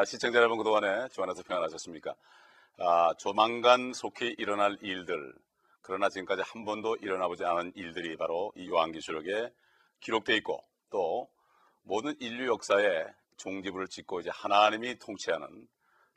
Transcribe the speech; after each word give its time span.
아, 0.00 0.04
시청자 0.06 0.38
여러분 0.38 0.56
그동안에 0.56 1.08
주안에서 1.08 1.42
평안하셨습니까? 1.42 2.14
아, 2.78 3.12
조만간 3.18 3.92
속히 3.92 4.34
일어날 4.38 4.78
일들 4.80 5.34
그러나 5.82 6.08
지금까지 6.08 6.40
한 6.42 6.64
번도 6.64 6.96
일어나보지 7.02 7.44
않은 7.44 7.72
일들이 7.74 8.16
바로 8.16 8.50
이 8.56 8.66
요한계시록에 8.70 9.52
기록되어 10.00 10.36
있고 10.36 10.64
또 10.88 11.28
모든 11.82 12.16
인류 12.18 12.46
역사에 12.50 13.08
종지부를 13.36 13.88
찍고 13.88 14.20
이제 14.20 14.30
하나님이 14.32 14.98
통치하는 15.00 15.68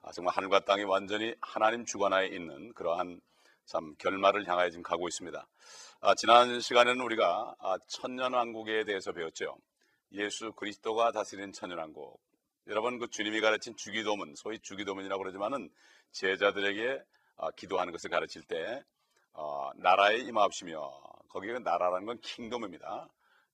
아, 0.02 0.14
정말 0.14 0.34
하늘과 0.38 0.62
땅이 0.62 0.86
완전히 0.86 1.36
하나님 1.42 1.84
주관하에 1.84 2.28
있는 2.28 2.72
그러한 2.76 3.20
참 3.66 3.96
결말을 3.98 4.48
향하여 4.48 4.70
지금 4.70 4.82
가고 4.82 5.10
있습니다. 5.10 5.46
아, 6.00 6.16
지난 6.16 6.62
시간에는 6.62 7.02
우리가 7.02 7.56
아, 7.60 7.78
천년왕국에 7.90 8.86
대해서 8.86 9.12
배웠죠. 9.12 9.58
예수 10.14 10.54
그리스도가 10.54 11.12
다스리는 11.12 11.52
천년왕국. 11.52 12.33
여러분 12.68 12.98
그 12.98 13.10
주님이 13.10 13.42
가르친 13.42 13.76
주기도문, 13.76 14.36
소위 14.36 14.60
주기도문이라고 14.60 15.22
그러지만은 15.22 15.70
제자들에게 16.12 17.04
아, 17.38 17.52
기도하는 17.52 17.92
것을 17.92 18.10
가르칠 18.10 18.44
때 18.44 18.82
어, 19.34 19.72
나라에 19.76 20.20
임하옵시며 20.20 20.80
거기에 21.30 21.60
나라라는 21.60 22.06
건 22.06 22.20
킹덤입니다. 22.22 23.10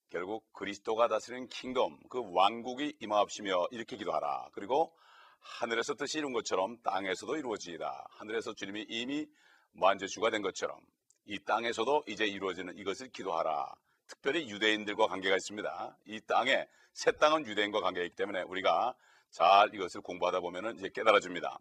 결국 0.09 0.51
그리스도가 0.53 1.07
다스리는 1.07 1.47
킹덤, 1.47 1.97
그 2.09 2.21
왕국이 2.33 2.97
임하옵시며 2.99 3.67
이렇게 3.71 3.95
기도하라. 3.95 4.49
그리고 4.53 4.93
하늘에서 5.39 5.95
뜻이 5.95 6.19
이룬 6.19 6.33
것처럼 6.33 6.77
땅에서도 6.83 7.35
이루어지이다. 7.35 8.07
하늘에서 8.11 8.53
주님이 8.53 8.85
이미 8.89 9.25
만주주가 9.71 10.29
된 10.29 10.43
것처럼 10.43 10.79
이 11.25 11.39
땅에서도 11.45 12.03
이제 12.07 12.25
이루어지는 12.25 12.77
이것을 12.77 13.09
기도하라. 13.09 13.73
특별히 14.09 14.49
유대인들과 14.49 15.07
관계가 15.07 15.35
있습니다. 15.35 15.97
이 16.07 16.19
땅에 16.21 16.67
새 16.93 17.11
땅은 17.11 17.45
유대인과 17.45 17.79
관계가 17.79 18.03
있기 18.07 18.15
때문에 18.15 18.41
우리가 18.41 18.95
잘 19.29 19.73
이것을 19.73 20.01
공부하다 20.01 20.41
보면 20.41 20.77
이제 20.77 20.89
깨달아집니다. 20.89 21.59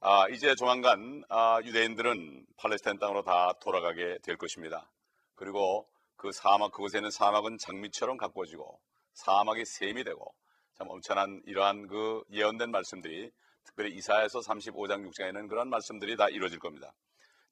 아, 0.00 0.28
이제 0.28 0.54
조만간 0.56 1.22
아, 1.28 1.60
유대인들은 1.62 2.46
팔레스타인 2.56 2.98
땅으로 2.98 3.22
다 3.22 3.52
돌아가게 3.62 4.18
될 4.22 4.36
것입니다. 4.36 4.90
그리고 5.36 5.88
그 6.16 6.32
사막 6.32 6.72
그곳에는 6.72 7.10
사막은 7.10 7.58
장미처럼 7.58 8.16
가꿔지고 8.16 8.80
사막이 9.14 9.64
샘이 9.64 10.04
되고 10.04 10.34
참 10.74 10.88
엄청난 10.90 11.40
이러한 11.46 11.86
그 11.86 12.24
예언된 12.32 12.70
말씀들이 12.70 13.30
특별히 13.64 13.94
이사에서 13.94 14.40
35장 14.40 15.08
6장에는 15.08 15.48
그런 15.48 15.70
말씀들이 15.70 16.16
다 16.16 16.28
이루어질 16.28 16.58
겁니다. 16.58 16.92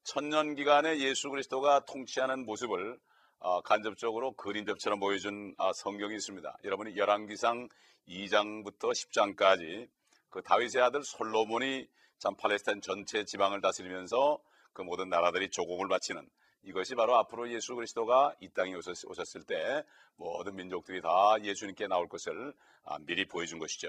천년 0.03 0.55
기간에 0.55 0.99
예수 0.99 1.31
그리스도가 1.31 1.85
통치하는 1.85 2.45
모습을 2.45 2.99
어, 3.41 3.61
간접적으로 3.61 4.33
그림접처럼 4.33 4.99
보여준 4.99 5.55
어, 5.59 5.73
성경이 5.73 6.15
있습니다. 6.17 6.59
여러분이 6.65 6.97
열왕기상 6.97 7.69
2장부터 8.09 8.91
10장까지 8.91 9.89
그 10.29 10.43
다윗의 10.43 10.83
아들 10.83 11.03
솔로몬이 11.05 11.87
참 12.19 12.35
팔레스타인 12.35 12.81
전체 12.81 13.25
지방을 13.25 13.61
다스리면서 13.61 14.41
그 14.73 14.83
모든 14.83 15.09
나라들이 15.09 15.51
조공을 15.51 15.89
바치는 15.89 16.29
이것이 16.65 16.97
바로 16.97 17.17
앞으로 17.17 17.51
예수 17.53 17.77
그리스도가 17.77 18.35
이 18.41 18.49
땅에 18.49 18.75
오셨을 18.75 19.43
때 19.47 19.85
모든 20.17 20.57
민족들이 20.57 21.01
다 21.01 21.09
예수님께 21.41 21.87
나올 21.87 22.09
것을 22.09 22.53
아, 22.85 22.99
미리 23.07 23.25
보여준 23.25 23.61
것이죠. 23.61 23.89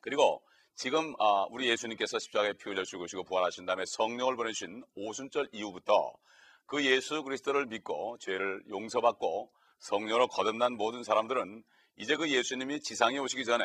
그리고 0.00 0.42
지금 0.74 1.14
아, 1.18 1.46
우리 1.50 1.68
예수님께서 1.68 2.18
십자가에 2.18 2.54
피 2.54 2.70
흘려 2.70 2.84
죽으시고 2.84 3.24
부활하신 3.24 3.66
다음에 3.66 3.84
성령을 3.86 4.36
보내신 4.36 4.84
오순절 4.94 5.50
이후부터 5.52 6.14
그 6.68 6.84
예수 6.84 7.22
그리스도를 7.24 7.66
믿고 7.66 8.18
죄를 8.18 8.62
용서받고 8.68 9.50
성령으로 9.78 10.28
거듭난 10.28 10.74
모든 10.74 11.02
사람들은 11.02 11.64
이제 11.96 12.14
그 12.14 12.30
예수님이 12.30 12.80
지상에 12.80 13.18
오시기 13.18 13.44
전에 13.44 13.64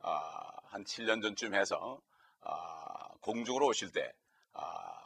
아, 0.00 0.50
한 0.68 0.84
7년 0.84 1.20
전쯤 1.20 1.54
해서 1.54 2.00
공중으로 3.20 3.66
오실 3.66 3.90
때 3.90 4.12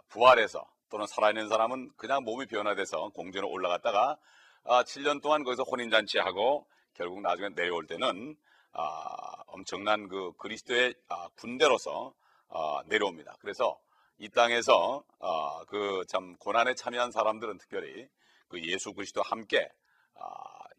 부활해서 0.09 0.65
또는 0.91 1.07
살아있는 1.07 1.49
사람은 1.49 1.93
그냥 1.97 2.23
몸이 2.23 2.47
변화돼서 2.47 3.09
공중으로 3.15 3.49
올라갔다가 3.49 4.19
7년 4.65 5.23
동안 5.23 5.43
거기서 5.43 5.63
혼인잔치하고 5.63 6.67
결국 6.93 7.23
나중에 7.23 7.49
내려올 7.55 7.87
때는 7.87 8.37
아, 8.73 9.43
엄청난 9.47 10.09
그 10.09 10.33
그리스도의 10.37 10.95
아, 11.09 11.29
군대로서 11.37 12.13
아, 12.49 12.83
내려옵니다. 12.87 13.37
그래서 13.41 13.79
이 14.23 14.29
땅에서 14.29 15.03
아, 15.19 15.65
그참 15.67 16.37
고난에 16.37 16.75
참여한 16.75 17.11
사람들은 17.11 17.59
특별히 17.59 18.07
그 18.47 18.65
예수 18.65 18.93
그리스도와 18.93 19.27
함께 19.29 19.69
아, 20.15 20.25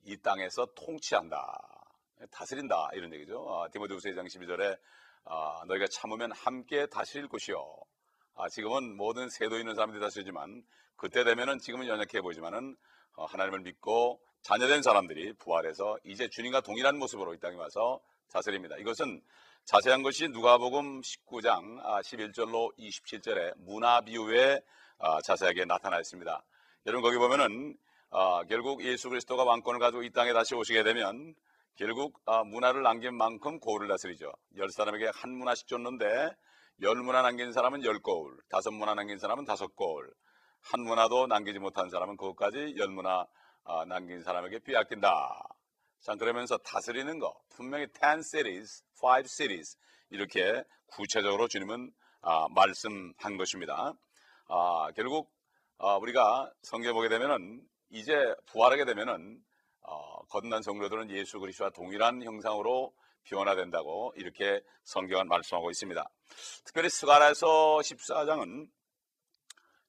이 0.05 0.15
땅에서 0.15 0.65
통치한다. 0.75 1.61
다스린다 2.31 2.91
이런 2.93 3.13
얘기죠. 3.13 3.45
아, 3.49 3.67
디모데후서 3.67 4.07
2장 4.11 4.27
12절에 4.27 4.79
아, 5.25 5.61
너희가 5.67 5.87
참으면 5.91 6.31
함께 6.31 6.85
다스릴 6.85 7.27
것이요. 7.27 7.59
아, 8.35 8.47
지금은 8.47 8.95
모든 8.95 9.27
세도 9.27 9.59
있는 9.59 9.75
사람들이 9.75 9.99
다스리지만 9.99 10.63
그때 10.95 11.25
되면은 11.25 11.59
지금은 11.59 11.87
연약해 11.87 12.21
보이지만은 12.21 12.77
어, 13.17 13.25
하나님을 13.25 13.59
믿고 13.59 14.21
자녀된 14.43 14.81
사람들이 14.83 15.33
부활해서 15.33 15.97
이제 16.05 16.29
주님과 16.29 16.61
동일한 16.61 16.97
모습으로 16.97 17.33
이 17.33 17.39
땅에 17.41 17.57
와서 17.57 17.99
다스립니다. 18.31 18.77
이것은 18.77 19.21
자세한 19.65 20.03
것이 20.03 20.27
누가복음 20.27 20.99
19장 20.99 21.81
11절로 21.81 22.73
아, 22.73 22.75
27절에 22.77 23.53
문화 23.59 24.01
비유에 24.01 24.61
아, 24.99 25.21
자세하게 25.21 25.63
나타나 25.63 25.99
있습니다. 25.99 26.43
여러분 26.85 27.01
거기 27.01 27.17
보면은 27.17 27.77
아, 28.09 28.43
결국 28.49 28.83
예수 28.83 29.07
그리스도가 29.09 29.45
왕권을 29.45 29.79
가지고 29.79 30.03
이 30.03 30.11
땅에 30.11 30.33
다시 30.33 30.53
오시게 30.53 30.83
되면 30.83 31.33
결국 31.77 32.19
문화를 32.45 32.83
남긴 32.83 33.15
만큼 33.15 33.59
고을을 33.59 33.87
다스리죠. 33.87 34.33
열 34.57 34.69
사람에게 34.69 35.09
한 35.13 35.31
문화씩 35.31 35.67
줬는데 35.67 36.29
열 36.81 36.97
문화 36.97 37.21
남긴 37.21 37.53
사람은 37.53 37.85
열 37.85 37.99
고을, 37.99 38.35
다섯 38.49 38.71
문화 38.71 38.93
남긴 38.93 39.17
사람은 39.17 39.45
다섯 39.45 39.75
고을, 39.75 40.11
한 40.61 40.81
문화도 40.81 41.27
남기지 41.27 41.59
못한 41.59 41.89
사람은 41.89 42.17
그것까지 42.17 42.75
열 42.77 42.89
문화 42.89 43.25
어, 43.63 43.85
남긴 43.85 44.21
사람에게 44.23 44.59
빼앗긴다. 44.59 45.47
자, 46.03 46.15
그러면서 46.15 46.57
다스리는 46.57 47.17
거 47.17 47.33
분명히 47.55 47.87
10 47.93 48.23
cities, 48.23 48.83
5 49.01 49.25
cities 49.25 49.77
이렇게 50.09 50.61
구체적으로 50.87 51.47
주님은 51.47 51.93
아, 52.21 52.47
말씀한 52.49 53.37
것입니다. 53.37 53.93
아, 54.49 54.91
결국 54.97 55.31
아, 55.77 55.95
우리가 55.95 56.51
성경 56.61 56.93
보게 56.93 57.07
되면은 57.07 57.61
이제 57.89 58.13
부활하게 58.47 58.83
되면은 58.83 59.41
어, 59.79 60.25
거듭난 60.25 60.61
성도들은 60.61 61.09
예수 61.11 61.39
그리스도와 61.39 61.69
동일한 61.69 62.21
형상으로 62.21 62.93
변화된다고 63.23 64.13
이렇게 64.17 64.61
성경은 64.83 65.29
말씀하고 65.29 65.71
있습니다. 65.71 66.05
특별히 66.65 66.89
스가라서 66.89 67.77
14장은 67.77 68.67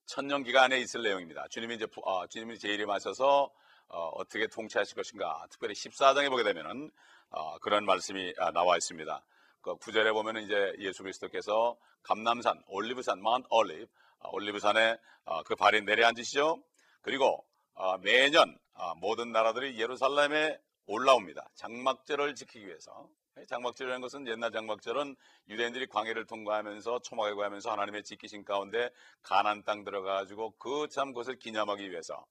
천년 0.06 0.44
기간에 0.44 0.78
있을 0.78 1.02
내용입니다. 1.02 1.48
주님이 1.50 1.75
이제 1.75 1.88
어, 2.04 2.25
주님이 2.28 2.56
재림하셔서 2.60 3.50
어, 3.88 4.24
떻게 4.24 4.46
통치하실 4.46 4.96
것인가. 4.96 5.46
특별히 5.50 5.74
14장에 5.74 6.30
보게 6.30 6.42
되면은 6.42 6.90
어, 7.30 7.58
그런 7.58 7.84
말씀이 7.84 8.34
아, 8.38 8.50
나와 8.52 8.76
있습니다. 8.76 9.24
그 9.60 9.76
9절에 9.76 10.12
보면은 10.12 10.42
이제 10.42 10.74
예수 10.78 11.02
그리스도께서 11.02 11.76
감남산, 12.02 12.62
올리브산, 12.66 13.22
마운트 13.22 13.46
올리브, 13.50 13.86
아, 14.20 14.28
올리브산에 14.32 14.96
어, 15.24 15.42
그 15.42 15.54
발이 15.56 15.82
내려앉으시죠. 15.82 16.62
그리고 17.02 17.44
어, 17.75 17.98
매년 17.98 18.58
어, 18.75 18.94
모든 18.96 19.32
나라들이 19.32 19.81
예루살렘에 19.81 20.58
올라옵니다. 20.87 21.48
장막절을 21.54 22.34
지키기 22.34 22.66
위해서. 22.66 23.08
장막절이라는 23.48 24.00
것은 24.00 24.28
옛날 24.28 24.52
장막절은 24.52 25.16
유대인들이 25.48 25.88
광해를 25.88 26.26
통과하면서 26.26 27.00
초막을 27.00 27.34
구하면서 27.34 27.72
하나님의 27.72 28.04
지키신 28.04 28.44
가운데 28.44 28.90
가난 29.22 29.64
땅 29.64 29.82
들어가가지고 29.82 30.52
그참 30.52 31.12
것을 31.12 31.38
기념하기 31.38 31.90
위해서 31.90 32.14
어, 32.14 32.25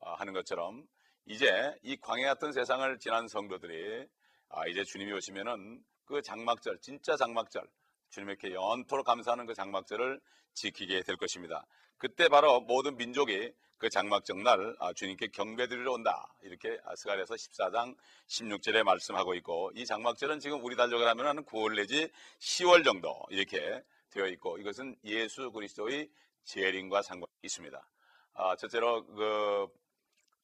하는 0.00 0.32
것처럼 0.32 0.86
이제 1.26 1.74
이 1.82 1.96
광해 1.96 2.24
같은 2.24 2.52
세상을 2.52 2.98
지난 2.98 3.26
성도들이 3.28 4.06
아, 4.48 4.66
이제 4.68 4.84
주님이 4.84 5.12
오시면은 5.12 5.82
그 6.04 6.22
장막절, 6.22 6.78
진짜 6.80 7.16
장막절, 7.16 7.68
주님에게 8.10 8.54
연토록 8.54 9.04
감사하는 9.04 9.46
그 9.46 9.54
장막절을 9.54 10.20
지키게 10.54 11.02
될 11.02 11.16
것입니다. 11.16 11.66
그때 11.98 12.28
바로 12.28 12.60
모든 12.60 12.96
민족이 12.96 13.52
그 13.78 13.90
장막절 13.90 14.42
날 14.42 14.76
아, 14.78 14.92
주님께 14.92 15.28
경배드리러 15.28 15.92
온다. 15.92 16.32
이렇게 16.42 16.78
스가랴서 16.94 17.34
14장 17.34 17.96
16절에 18.28 18.84
말씀하고 18.84 19.34
있고 19.34 19.70
이 19.74 19.84
장막절은 19.84 20.40
지금 20.40 20.64
우리 20.64 20.76
달력을 20.76 21.06
하면 21.06 21.26
한 21.26 21.44
9월 21.44 21.76
내지 21.76 22.08
10월 22.38 22.84
정도 22.84 23.20
이렇게 23.28 23.82
되어 24.10 24.26
있고 24.28 24.58
이것은 24.58 24.96
예수 25.04 25.50
그리스도의 25.50 26.08
재림과 26.44 27.02
상관이 27.02 27.26
있습니다. 27.42 27.88
아, 28.34 28.56
첫째로 28.56 29.04
그 29.06 29.68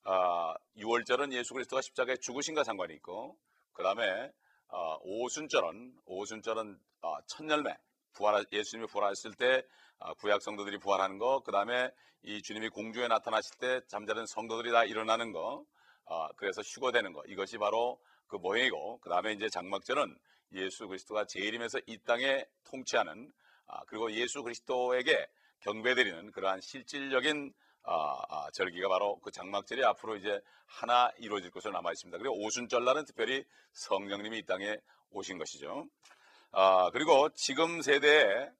아, 0.04 0.54
6월절은 0.76 1.32
예수 1.32 1.54
그리스도가 1.54 1.80
십자가에 1.80 2.16
죽으신과 2.16 2.64
상관이 2.64 2.94
있고 2.94 3.36
그 3.72 3.82
다음에 3.82 4.30
아, 4.68 4.96
오순절은 5.02 5.94
오순절은 6.06 6.78
아, 7.02 7.18
첫 7.26 7.48
열매 7.48 7.76
부활 8.12 8.44
예수님이 8.52 8.88
부활했을 8.88 9.34
때 9.34 9.62
아, 9.98 10.14
구약 10.14 10.42
성도들이 10.42 10.78
부활하는 10.78 11.18
거, 11.18 11.40
그 11.44 11.52
다음에 11.52 11.90
이 12.22 12.42
주님이 12.42 12.68
공중에 12.70 13.06
나타나실 13.08 13.58
때 13.58 13.80
잠자는 13.88 14.26
성도들이 14.26 14.72
다 14.72 14.84
일어나는 14.84 15.32
거, 15.32 15.64
아, 16.06 16.28
그래서 16.36 16.60
휴거되는 16.62 17.12
거 17.12 17.22
이것이 17.28 17.58
바로 17.58 18.00
그 18.26 18.36
모형이고 18.36 18.98
그 19.00 19.10
다음에 19.10 19.32
이제 19.32 19.48
장막절은 19.48 20.18
예수 20.54 20.88
그리스도가 20.88 21.26
재림해서 21.26 21.78
이 21.86 21.98
땅에 22.04 22.44
통치하는 22.64 23.32
아, 23.66 23.84
그리고 23.86 24.10
예수 24.12 24.42
그리스도에게 24.42 25.28
경배드리는 25.60 26.32
그러한 26.32 26.60
실질적인 26.60 27.52
아, 27.84 28.22
아, 28.28 28.50
절기가 28.52 28.88
바로 28.88 29.18
그 29.20 29.30
장막절이 29.30 29.84
앞으로 29.84 30.16
이제 30.16 30.40
하나 30.66 31.10
이루어질 31.18 31.50
것으로 31.50 31.72
남아 31.72 31.90
있습니다. 31.92 32.18
그리고 32.18 32.36
오순절날은 32.44 33.04
특별히 33.04 33.44
성령님이 33.72 34.38
이 34.38 34.46
땅에 34.46 34.76
오신 35.10 35.38
것이죠. 35.38 35.86
아, 36.52 36.90
그리고 36.90 37.28
지금 37.34 37.82
세대에 37.82 38.50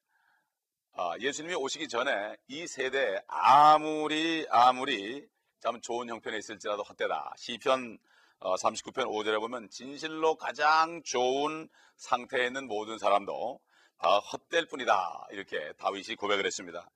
아, 0.94 1.14
예수님이 1.20 1.54
오시기 1.54 1.88
전에 1.88 2.36
이 2.48 2.66
세대에 2.66 3.22
아무리 3.26 4.46
아무리 4.50 5.26
참 5.60 5.80
좋은 5.80 6.08
형편에 6.08 6.36
있을지라도 6.38 6.82
헛되다. 6.82 7.34
시편 7.36 7.98
어, 8.40 8.56
39편 8.56 9.06
5절에 9.06 9.38
보면 9.38 9.68
진실로 9.70 10.34
가장 10.34 11.00
좋은 11.04 11.68
상태에 11.96 12.46
있는 12.46 12.66
모든 12.66 12.98
사람도 12.98 13.60
다 13.98 14.18
헛될 14.18 14.66
뿐이다. 14.66 15.28
이렇게 15.30 15.72
다윗이 15.78 16.16
고백을 16.16 16.44
했습니다. 16.44 16.90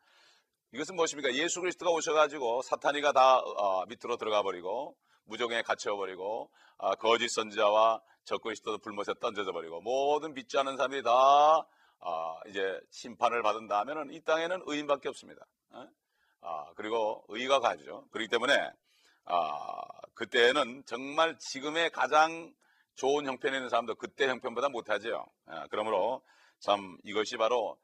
이것은 0.76 0.94
무엇입니까? 0.94 1.32
예수 1.32 1.62
그리스도가 1.62 1.90
오셔가지고 1.90 2.61
사탄이가 2.61 3.12
다 3.12 3.38
어, 3.38 3.87
밑으로 3.87 4.19
들어가 4.19 4.43
버리고 4.43 4.94
무정에 5.25 5.62
갇혀 5.62 5.96
버리고 5.96 6.50
어, 6.76 6.94
거짓 6.96 7.31
선지자와 7.31 8.02
적그리스도도 8.25 8.76
불못에 8.81 9.14
던져져 9.19 9.52
버리고 9.52 9.81
모든 9.81 10.34
믿지 10.34 10.58
않는 10.58 10.76
사람들이 10.76 11.02
다 11.02 11.11
어, 11.11 12.40
이제 12.49 12.78
심판을 12.90 13.43
받은 13.43 13.69
다음에는 13.69 14.12
이 14.12 14.20
땅에는 14.20 14.64
의인밖에 14.67 15.08
없습니다. 15.08 15.46
어? 15.70 15.87
아, 16.43 16.67
그리고 16.76 17.25
의가 17.28 17.61
가죠. 17.61 18.06
그렇기 18.11 18.28
때문에 18.28 18.52
아, 19.25 19.81
그때는 20.12 20.82
정말 20.84 21.38
지금의 21.38 21.88
가장 21.88 22.52
좋은 22.96 23.25
형편에 23.25 23.56
있는 23.56 23.70
사람도 23.70 23.94
그때 23.94 24.28
형편보다 24.28 24.69
못하죠. 24.69 25.25
아, 25.46 25.67
그러므로 25.70 26.23
참 26.58 26.99
이것이 27.02 27.38
바로 27.38 27.78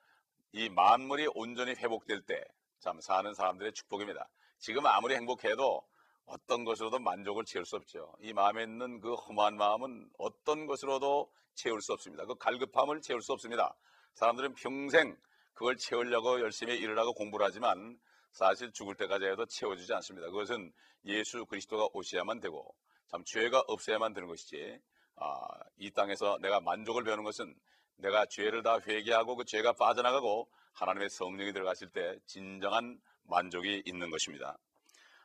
이 0.53 0.69
만물이 0.69 1.29
온전히 1.35 1.73
회복될 1.73 2.21
때 2.27 2.45
참 2.83 3.01
사는 3.01 3.33
사람들의 3.33 3.73
축복입니다. 3.75 4.29
지금 4.59 4.85
아무리 4.87 5.15
행복해도 5.15 5.83
어떤 6.27 6.65
것으로도 6.65 6.99
만족을 6.99 7.45
채울 7.45 7.65
수 7.65 7.77
없죠. 7.77 8.13
이 8.21 8.33
마음에 8.33 8.65
있는 8.65 9.01
그 9.01 9.15
험한 9.15 9.57
마음은 9.57 10.11
어떤 10.19 10.67
것으로도 10.67 11.31
채울 11.55 11.81
수 11.81 11.93
없습니다. 11.93 12.25
그 12.27 12.35
갈급함을 12.35 13.01
채울 13.01 13.23
수 13.23 13.33
없습니다. 13.33 13.73
사람들은 14.15 14.55
평생 14.55 15.17
그걸 15.53 15.77
채우려고 15.77 16.41
열심히 16.41 16.77
일을 16.77 16.99
하고 16.99 17.15
공부를 17.15 17.47
하지만 17.47 17.99
사실 18.33 18.73
죽을 18.73 18.97
때까지 18.97 19.27
해도 19.27 19.47
채워주지 19.47 19.93
않습니다. 19.95 20.29
그것은 20.29 20.73
예수 21.05 21.47
그리스도가 21.47 21.87
오셔야만 21.93 22.41
되고 22.41 22.75
참 23.13 23.23
죄가 23.25 23.63
없어야만 23.69 24.13
되는 24.13 24.27
것이지 24.27 24.81
아, 25.17 25.39
이 25.77 25.93
땅에서 25.93 26.39
내가 26.41 26.61
만족을 26.61 27.05
배우는 27.05 27.23
것은 27.23 27.55
내가 27.99 28.27
죄를 28.27 28.65
다 28.65 28.81
회개하고 28.81 29.37
그 29.37 29.45
죄가 29.45 29.75
빠져나가고 29.75 30.49
하나님의 30.73 31.11
성령이 31.11 31.53
들어갔을 31.53 31.89
때 31.89 32.19
진정한 32.27 33.01
만족이 33.25 33.83
있는 33.85 34.11
것입니다. 34.11 34.59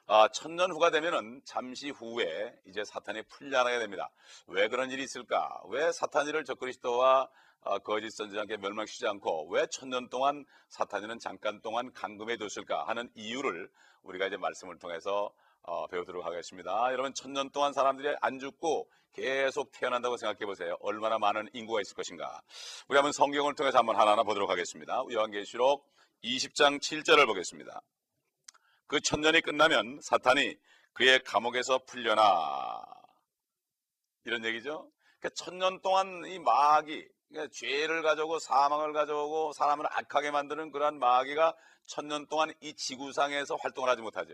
아, 0.10 0.30
천년 0.30 0.72
후가 0.72 0.90
되면은 0.92 1.42
잠시 1.44 1.90
후에 1.90 2.56
이제 2.66 2.84
사탄이 2.86 3.24
풀려나게 3.24 3.80
됩니다. 3.80 4.10
왜 4.48 4.70
그런 4.70 4.90
일이 4.90 5.04
있을까? 5.04 5.62
왜 5.70 5.92
사탄이를 5.92 6.46
적그리스도와 6.46 7.28
어, 7.62 7.80
거짓 7.80 8.12
선지자께 8.12 8.58
멸망시키지 8.58 9.06
않고 9.08 9.50
왜 9.50 9.68
천년 9.68 10.08
동안 10.10 10.46
사탄이는 10.70 11.20
잠깐 11.20 11.62
동안 11.62 11.92
감금해 11.92 12.38
뒀을까 12.38 12.88
하는 12.88 13.10
이유를 13.16 13.70
우리가 14.04 14.28
이제 14.28 14.38
말씀을 14.38 14.80
통해서 14.80 15.34
어, 15.68 15.86
배우도록 15.88 16.26
하겠습니다. 16.26 16.72
여러분 16.94 17.14
천년 17.14 17.50
동안 17.50 17.74
사람들이 17.74 18.16
안 18.22 18.40
죽고 18.40 18.90
계속 19.12 19.70
태어난다고 19.74 20.16
생각해 20.16 20.46
보세요. 20.46 20.78
얼마나 20.80 21.20
많은 21.20 21.50
인구가 21.52 21.82
있을 21.82 21.94
것인가. 21.94 22.42
우리 22.88 22.96
한번 22.96 23.12
성경을 23.12 23.54
통해서 23.54 23.78
한번 23.78 23.98
하나하나 23.98 24.24
보도록 24.24 24.50
하겠습니다. 24.50 25.04
요한계시록 25.12 25.86
20장 26.24 26.80
7절을 26.80 27.26
보겠습니다. 27.26 27.82
그 28.88 29.02
천년이 29.02 29.42
끝나면 29.42 30.00
사탄이 30.02 30.56
그의 30.94 31.22
감옥에서 31.26 31.80
풀려나 31.80 32.82
이런 34.24 34.46
얘기죠. 34.46 34.90
그러니까 35.20 35.30
천년 35.36 35.82
동안 35.82 36.24
이 36.28 36.40
마귀 36.40 37.06
그러니까 37.28 37.52
죄를 37.54 38.04
가져오고 38.04 38.40
사망을 38.40 38.94
가져오고 38.94 39.52
사람을 39.52 39.86
악하게 39.90 40.32
만드는 40.32 40.72
그러한 40.72 40.98
마귀가 40.98 41.58
천년 41.88 42.26
동안 42.28 42.54
이 42.62 42.74
지구상에서 42.74 43.58
활동을 43.58 43.90
하지 43.90 44.02
못하죠. 44.02 44.34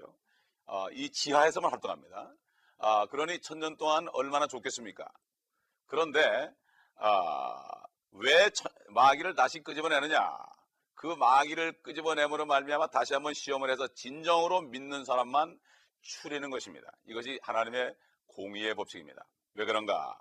어, 0.66 0.90
이 0.92 1.10
지하에서만 1.10 1.72
활동합니다. 1.72 2.34
아, 2.80 3.06
그러니 3.08 3.40
천년 3.42 3.78
동안 3.78 4.08
얼마나 4.14 4.48
좋겠습니까? 4.48 5.06
그런데 5.88 6.52
아, 6.96 7.84
왜 8.12 8.50
천, 8.50 8.72
마귀를 8.90 9.36
다시 9.36 9.62
끄집어내느냐? 9.62 10.38
그 10.96 11.08
마귀를 11.08 11.82
끄집어내므로 11.82 12.46
말미암아 12.46 12.88
다시 12.88 13.14
한번 13.14 13.34
시험을 13.34 13.70
해서 13.70 13.88
진정으로 13.88 14.62
믿는 14.62 15.06
사람만 15.06 15.60
추리는 16.02 16.50
것입니다. 16.50 16.92
이것이 17.06 17.40
하나님의 17.44 17.96
공의의 18.28 18.76
법칙입니다. 18.76 19.26
왜 19.56 19.66
그런가? 19.66 20.18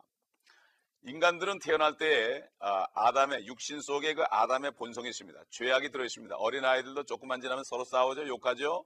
인간들은 1.04 1.58
태어날 1.58 1.96
때 1.96 2.48
아, 2.60 2.86
아담의 2.94 3.46
육신 3.46 3.80
속에 3.80 4.14
그 4.14 4.22
아담의 4.30 4.72
본성이 4.72 5.08
있습니다. 5.08 5.40
죄악이 5.50 5.90
들어 5.90 6.04
있습니다. 6.04 6.36
어린 6.36 6.64
아이들도 6.64 7.04
조금만 7.04 7.40
지나면 7.40 7.64
서로 7.64 7.84
싸우죠, 7.84 8.28
욕하죠, 8.28 8.84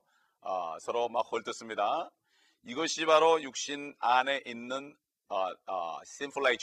아, 0.48 0.78
서로 0.80 1.08
막 1.08 1.26
헐뜯습니다. 1.30 2.08
이것이 2.62 3.04
바로 3.04 3.42
육신 3.42 3.96
안에 3.98 4.42
있는 4.46 4.96
아, 5.28 5.52
아, 5.66 5.98
sinful 6.04 6.56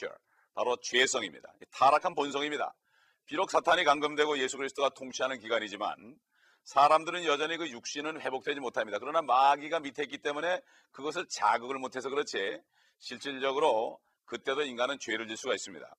바로 0.53 0.77
죄성입니다. 0.77 1.53
타락한 1.71 2.15
본성입니다. 2.15 2.73
비록 3.25 3.51
사탄이 3.51 3.83
감금되고 3.83 4.37
예수 4.39 4.57
그리스도가 4.57 4.89
통치하는 4.89 5.39
기간이지만 5.39 6.17
사람들은 6.63 7.25
여전히 7.25 7.57
그 7.57 7.69
육신은 7.69 8.21
회복되지 8.21 8.61
못합니다. 8.61 8.99
그러나 8.99 9.21
마귀가 9.21 9.81
밑에 9.81 10.03
있기 10.03 10.19
때문에 10.19 10.61
그것을 10.91 11.27
자극을 11.27 11.77
못해서 11.77 12.09
그렇지 12.09 12.61
실질적으로 12.99 13.99
그때도 14.25 14.61
인간은 14.61 14.97
죄를 14.99 15.27
질 15.27 15.35
수가 15.35 15.55
있습니다. 15.55 15.93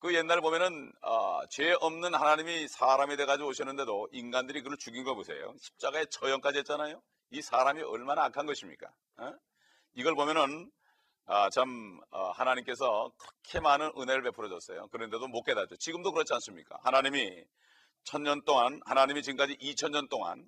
그 0.00 0.14
옛날 0.14 0.40
보면은 0.40 0.92
어, 1.02 1.44
죄 1.48 1.72
없는 1.72 2.14
하나님이 2.14 2.68
사람이 2.68 3.16
돼가지고 3.16 3.48
오셨는데도 3.48 4.08
인간들이 4.12 4.62
그를 4.62 4.76
죽인 4.76 5.02
거 5.02 5.14
보세요. 5.14 5.54
십자가에 5.58 6.04
처형까지 6.06 6.58
했잖아요. 6.58 7.02
이 7.30 7.42
사람이 7.42 7.82
얼마나 7.82 8.24
악한 8.24 8.46
것입니까? 8.46 8.88
어? 9.18 9.32
이걸 9.94 10.14
보면은 10.14 10.70
아, 11.26 11.50
참 11.50 12.00
어, 12.10 12.30
하나님께서 12.30 13.12
그렇게 13.18 13.60
많은 13.60 13.90
은혜를 13.98 14.22
베풀어 14.22 14.48
줬어요. 14.48 14.86
그런데도 14.88 15.26
못 15.26 15.42
깨닫죠. 15.42 15.76
지금도 15.76 16.12
그렇지 16.12 16.32
않습니까? 16.34 16.78
하나님이 16.84 17.44
천년 18.04 18.44
동안 18.44 18.80
하나님이 18.86 19.22
지금까지 19.22 19.56
이천 19.60 19.90
년 19.90 20.08
동안 20.08 20.46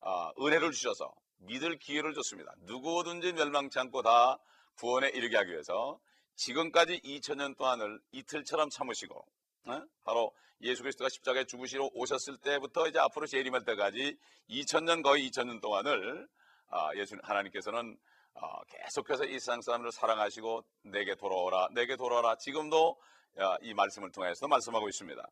어, 0.00 0.30
은혜를 0.40 0.72
주셔서 0.72 1.12
믿을 1.38 1.78
기회를 1.78 2.14
줬습니다. 2.14 2.54
누구든지 2.62 3.34
멸망치 3.34 3.78
않고 3.78 4.00
다 4.02 4.38
구원에 4.78 5.10
이르게 5.10 5.36
하기 5.36 5.52
위해서 5.52 6.00
지금까지 6.36 7.00
2000년 7.00 7.56
동안을 7.56 8.00
이틀처럼 8.12 8.70
참으시고 8.70 9.26
어? 9.66 9.82
바로 10.04 10.32
예수 10.60 10.82
그리스도가 10.82 11.08
십자가에 11.08 11.44
죽으시러 11.44 11.90
오셨을 11.92 12.38
때부터 12.38 12.86
이제 12.88 12.98
앞으로 12.98 13.26
재림할 13.26 13.64
때까지 13.64 14.16
2000년 14.48 15.02
거의 15.02 15.28
2000년 15.28 15.60
동안을 15.60 16.28
아, 16.68 16.90
예수 16.96 17.16
하나님께서는 17.22 17.96
어, 18.34 18.64
계속해서 18.64 19.24
이 19.24 19.38
세상 19.38 19.60
사람들을 19.60 19.92
사랑하시고 19.92 20.64
내게 20.84 21.14
돌아오라 21.14 21.68
내게 21.72 21.96
돌아오라 21.96 22.36
지금도 22.36 22.96
이 23.62 23.74
말씀을 23.74 24.12
통해서 24.12 24.48
말씀하고 24.48 24.88
있습니다. 24.88 25.22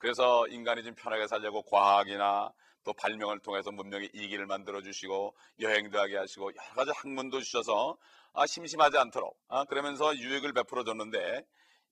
그래서 0.00 0.46
인간이 0.48 0.82
좀 0.82 0.94
편하게 0.94 1.28
살려고 1.28 1.62
과학이나 1.62 2.50
또 2.84 2.92
발명을 2.94 3.40
통해서 3.40 3.70
문명의 3.70 4.10
이기를 4.14 4.46
만들어 4.46 4.80
주시고 4.80 5.36
여행도 5.60 5.98
하게 6.00 6.16
하시고 6.16 6.52
여러 6.54 6.74
가지 6.74 6.90
학문도 6.96 7.40
주셔서 7.40 7.98
아, 8.32 8.46
심심하지 8.46 8.96
않도록 8.96 9.38
아, 9.48 9.66
그러면서 9.66 10.16
유익을 10.16 10.54
베풀어 10.54 10.84
줬는데 10.84 11.44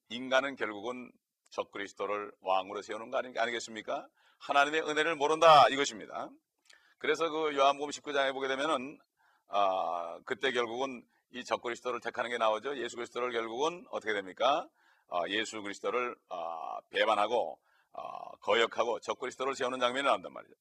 인간은 0.08 0.56
결국은 0.56 1.12
적그리스도를 1.50 2.32
왕으로 2.40 2.80
세우는 2.80 3.10
거 3.10 3.18
아니, 3.18 3.38
아니겠습니까? 3.38 4.08
하나님의 4.38 4.88
은혜를 4.88 5.14
모른다 5.16 5.68
이것입니다. 5.68 6.30
그래서 6.96 7.28
그 7.28 7.54
요한복음 7.54 7.90
19장에 7.90 8.32
보게 8.32 8.48
되면은 8.48 8.98
아, 9.48 10.18
그때 10.24 10.50
결국은 10.52 11.04
이 11.32 11.44
적그리스도를 11.44 12.00
택하는 12.00 12.30
게 12.30 12.38
나오죠. 12.38 12.78
예수 12.78 12.96
그리스도를 12.96 13.32
결국은 13.32 13.84
어떻게 13.90 14.14
됩니까? 14.14 14.66
아, 15.10 15.28
예수 15.28 15.60
그리스도를 15.60 16.16
아, 16.30 16.78
배반하고 16.90 17.58
아, 17.60 17.67
거역하고 18.40 19.00
적그리스도를 19.00 19.54
세우는 19.54 19.80
장면이 19.80 20.06
나온단 20.06 20.32
말이죠. 20.32 20.54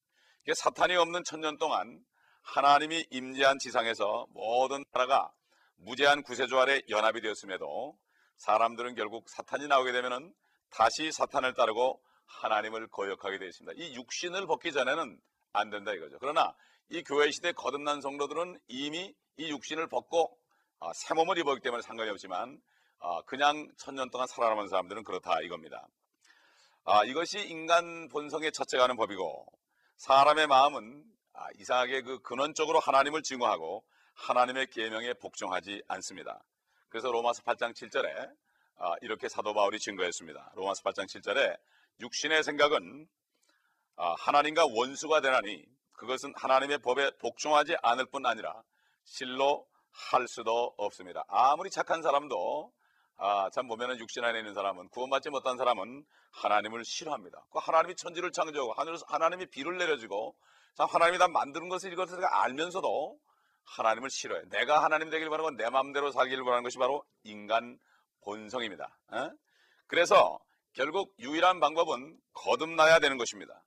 이게 0.44 0.52
사탄이 0.54 0.96
없는 0.96 1.24
천년 1.24 1.58
동안 1.58 2.04
하나님이 2.42 3.06
임재한 3.10 3.58
지상에서 3.58 4.26
모든 4.30 4.84
나라가 4.92 5.30
무제한 5.76 6.22
구세주 6.22 6.58
아래 6.58 6.80
연합이 6.88 7.20
되었음에도 7.20 7.96
사람들은 8.36 8.94
결국 8.94 9.28
사탄이 9.28 9.66
나오게 9.68 9.92
되면은 9.92 10.34
다시 10.70 11.12
사탄을 11.12 11.54
따르고 11.54 12.00
하나님을 12.26 12.88
거역하게 12.88 13.38
되어 13.38 13.48
있습니다. 13.48 13.82
이 13.82 13.94
육신을 13.94 14.46
벗기 14.46 14.72
전에는 14.72 15.18
안 15.52 15.70
된다 15.70 15.92
이거죠. 15.92 16.18
그러나 16.20 16.54
이 16.90 17.02
교회 17.02 17.30
시대 17.30 17.52
거듭난 17.52 18.00
성도들은 18.00 18.58
이미 18.68 19.14
이 19.36 19.50
육신을 19.50 19.88
벗고 19.88 20.38
아, 20.80 20.92
새 20.94 21.14
몸을 21.14 21.38
입었기 21.38 21.60
때문에 21.60 21.82
상관이 21.82 22.10
없지만 22.10 22.60
아, 23.00 23.22
그냥 23.22 23.68
천년 23.76 24.10
동안 24.10 24.26
살아남은 24.26 24.68
사람들은 24.68 25.04
그렇다 25.04 25.40
이겁니다. 25.40 25.86
아, 26.84 27.04
이것이 27.04 27.40
인간 27.40 28.08
본성의 28.08 28.52
첫째가 28.52 28.84
하는 28.84 28.96
법이고 28.96 29.46
사람의 29.96 30.46
마음은 30.46 31.04
아, 31.34 31.46
이상하게 31.58 32.02
그 32.02 32.20
근원적으로 32.20 32.80
하나님을 32.80 33.22
증오하고 33.22 33.84
하나님의 34.14 34.68
계명에 34.70 35.14
복종하지 35.14 35.82
않습니다. 35.88 36.42
그래서 36.88 37.10
로마서 37.10 37.42
8장 37.42 37.74
7절에 37.74 38.30
아, 38.78 38.94
이렇게 39.02 39.28
사도 39.28 39.54
바울이 39.54 39.78
증거했습니다. 39.78 40.52
로마서 40.54 40.82
8장 40.82 41.06
7절에 41.06 41.58
육신의 42.00 42.42
생각은 42.44 43.08
아, 43.96 44.14
하나님과 44.18 44.66
원수가 44.66 45.20
되나니 45.20 45.64
그것은 45.92 46.32
하나님의 46.36 46.78
법에 46.78 47.10
복종하지 47.18 47.76
않을 47.82 48.06
뿐 48.06 48.24
아니라 48.24 48.62
실로 49.04 49.66
할 49.90 50.28
수도 50.28 50.74
없습니다. 50.76 51.24
아무리 51.28 51.70
착한 51.70 52.02
사람도 52.02 52.72
아, 53.18 53.50
참 53.50 53.66
보면은 53.66 53.98
육신 53.98 54.24
안에 54.24 54.38
있는 54.38 54.54
사람은 54.54 54.88
구원받지 54.90 55.30
못한 55.30 55.56
사람은 55.56 56.04
하나님을 56.30 56.84
싫어합니다. 56.84 57.44
그 57.50 57.58
하나님이 57.58 57.96
천지를 57.96 58.30
창조하고 58.30 58.74
하늘에서 58.74 59.04
하나님이 59.08 59.46
비를 59.46 59.76
내려주고 59.76 60.36
참 60.76 60.86
하나님이 60.88 61.18
다 61.18 61.26
만드는 61.26 61.68
것을 61.68 61.92
이것을 61.92 62.24
알면서도 62.24 63.18
하나님을 63.64 64.08
싫어해. 64.08 64.42
내가 64.50 64.82
하나님 64.84 65.10
되길 65.10 65.28
바라고 65.28 65.50
내 65.50 65.68
마음대로 65.68 66.12
살기를 66.12 66.44
바라는 66.44 66.62
것이 66.62 66.78
바로 66.78 67.04
인간 67.24 67.78
본성입니다. 68.22 68.96
에? 69.14 69.30
그래서 69.88 70.38
결국 70.74 71.12
유일한 71.18 71.58
방법은 71.58 72.18
거듭나야 72.34 73.00
되는 73.00 73.16
것입니다. 73.16 73.64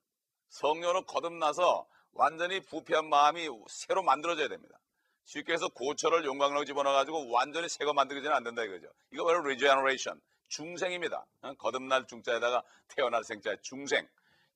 성령으로 0.47 1.03
거듭나서 1.03 1.85
완전히 2.13 2.61
부패한 2.61 3.09
마음이 3.09 3.49
새로 3.67 4.01
만들어져야 4.01 4.47
됩니다. 4.47 4.77
쉽게 5.25 5.53
해서 5.53 5.67
고철을 5.69 6.25
용광로 6.25 6.65
집어넣어가지고 6.65 7.31
완전히 7.31 7.69
새거 7.69 7.93
만들기는 7.93 8.33
안 8.33 8.43
된다 8.43 8.63
이거죠. 8.63 8.87
이거 9.11 9.23
바로 9.25 9.39
regeneration, 9.39 10.19
중생입니다. 10.49 11.25
어? 11.41 11.53
거듭날 11.55 12.07
중자에다가 12.07 12.63
태어날 12.89 13.23
생자 13.23 13.55
중생. 13.61 14.07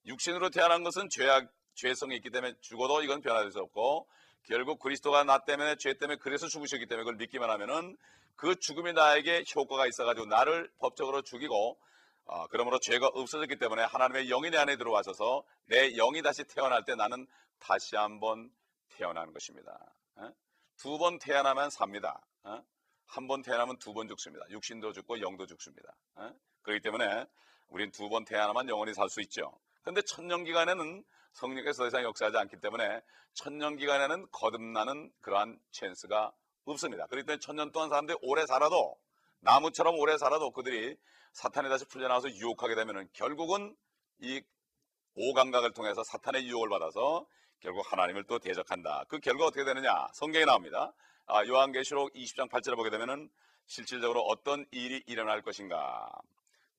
육신으로 0.06 0.50
태어난 0.50 0.84
것은 0.84 1.08
죄악, 1.10 1.48
죄성이 1.74 2.16
있기 2.16 2.30
때문에 2.30 2.54
죽어도 2.60 3.02
이건 3.02 3.20
변화될 3.20 3.50
수 3.52 3.60
없고 3.60 4.08
결국 4.44 4.78
그리스도가 4.78 5.24
나 5.24 5.38
때문에 5.38 5.76
죄 5.76 5.94
때문에 5.94 6.18
그래서 6.18 6.46
죽으셨기 6.46 6.86
때문에 6.86 7.04
그걸 7.04 7.16
믿기만 7.16 7.50
하면은 7.50 7.96
그 8.36 8.54
죽음이 8.56 8.92
나에게 8.92 9.44
효과가 9.54 9.86
있어가지고 9.86 10.26
나를 10.26 10.70
법적으로 10.78 11.22
죽이고 11.22 11.78
어, 12.26 12.46
그러므로 12.48 12.78
죄가 12.80 13.08
없어졌기 13.08 13.56
때문에 13.56 13.82
하나님의 13.82 14.28
영이 14.28 14.50
내 14.50 14.58
안에 14.58 14.76
들어와셔서 14.76 15.44
내 15.66 15.92
영이 15.92 16.22
다시 16.22 16.44
태어날 16.44 16.84
때 16.84 16.94
나는 16.94 17.26
다시 17.58 17.96
한번 17.96 18.50
태어나는 18.90 19.32
것입니다. 19.32 19.94
두 20.78 20.98
번 20.98 21.18
태어나면 21.18 21.70
삽니다. 21.70 22.20
어? 22.44 22.62
한번 23.06 23.42
태어나면 23.42 23.78
두 23.78 23.94
번 23.94 24.08
죽습니다. 24.08 24.44
육신도 24.50 24.92
죽고 24.92 25.20
영도 25.20 25.46
죽습니다. 25.46 25.94
어? 26.16 26.32
그렇기 26.62 26.82
때문에 26.82 27.26
우린 27.68 27.90
두 27.90 28.08
번 28.08 28.24
태어나면 28.24 28.68
영원히 28.68 28.94
살 28.94 29.08
수 29.08 29.20
있죠. 29.22 29.58
그런데 29.82 30.02
천년 30.02 30.44
기간에는 30.44 31.04
성령께서 31.32 31.82
더 31.82 31.88
이상 31.88 32.02
역사하지 32.02 32.36
않기 32.38 32.60
때문에 32.60 33.00
천년 33.34 33.76
기간에는 33.76 34.26
거듭나는 34.32 35.12
그러한 35.20 35.58
찬스가 35.70 36.32
없습니다. 36.64 37.06
그렇기 37.06 37.26
때문에 37.26 37.40
천년 37.40 37.70
동안 37.72 37.88
사람들이 37.88 38.18
오래 38.22 38.44
살아도 38.46 38.96
나무처럼 39.40 39.94
오래 39.98 40.16
살아도 40.18 40.50
그들이 40.50 40.96
사탄이 41.32 41.68
다시 41.68 41.84
풀려나와서 41.86 42.30
유혹하게 42.30 42.74
되면 42.74 43.08
결국은 43.12 43.76
이 44.20 44.42
오감각을 45.14 45.72
통해서 45.72 46.02
사탄의 46.04 46.46
유혹을 46.48 46.68
받아서 46.70 47.26
결국 47.60 47.90
하나님을 47.90 48.24
또 48.24 48.38
대적한다. 48.38 49.04
그 49.08 49.18
결과 49.18 49.46
어떻게 49.46 49.64
되느냐? 49.64 50.08
성경에 50.12 50.44
나옵니다. 50.44 50.92
아, 51.26 51.44
요한계시록 51.44 52.12
20장 52.14 52.48
8절에 52.48 52.76
보게 52.76 52.90
되면은 52.90 53.28
실질적으로 53.66 54.22
어떤 54.22 54.64
일이 54.70 55.02
일어날 55.06 55.42
것인가? 55.42 56.08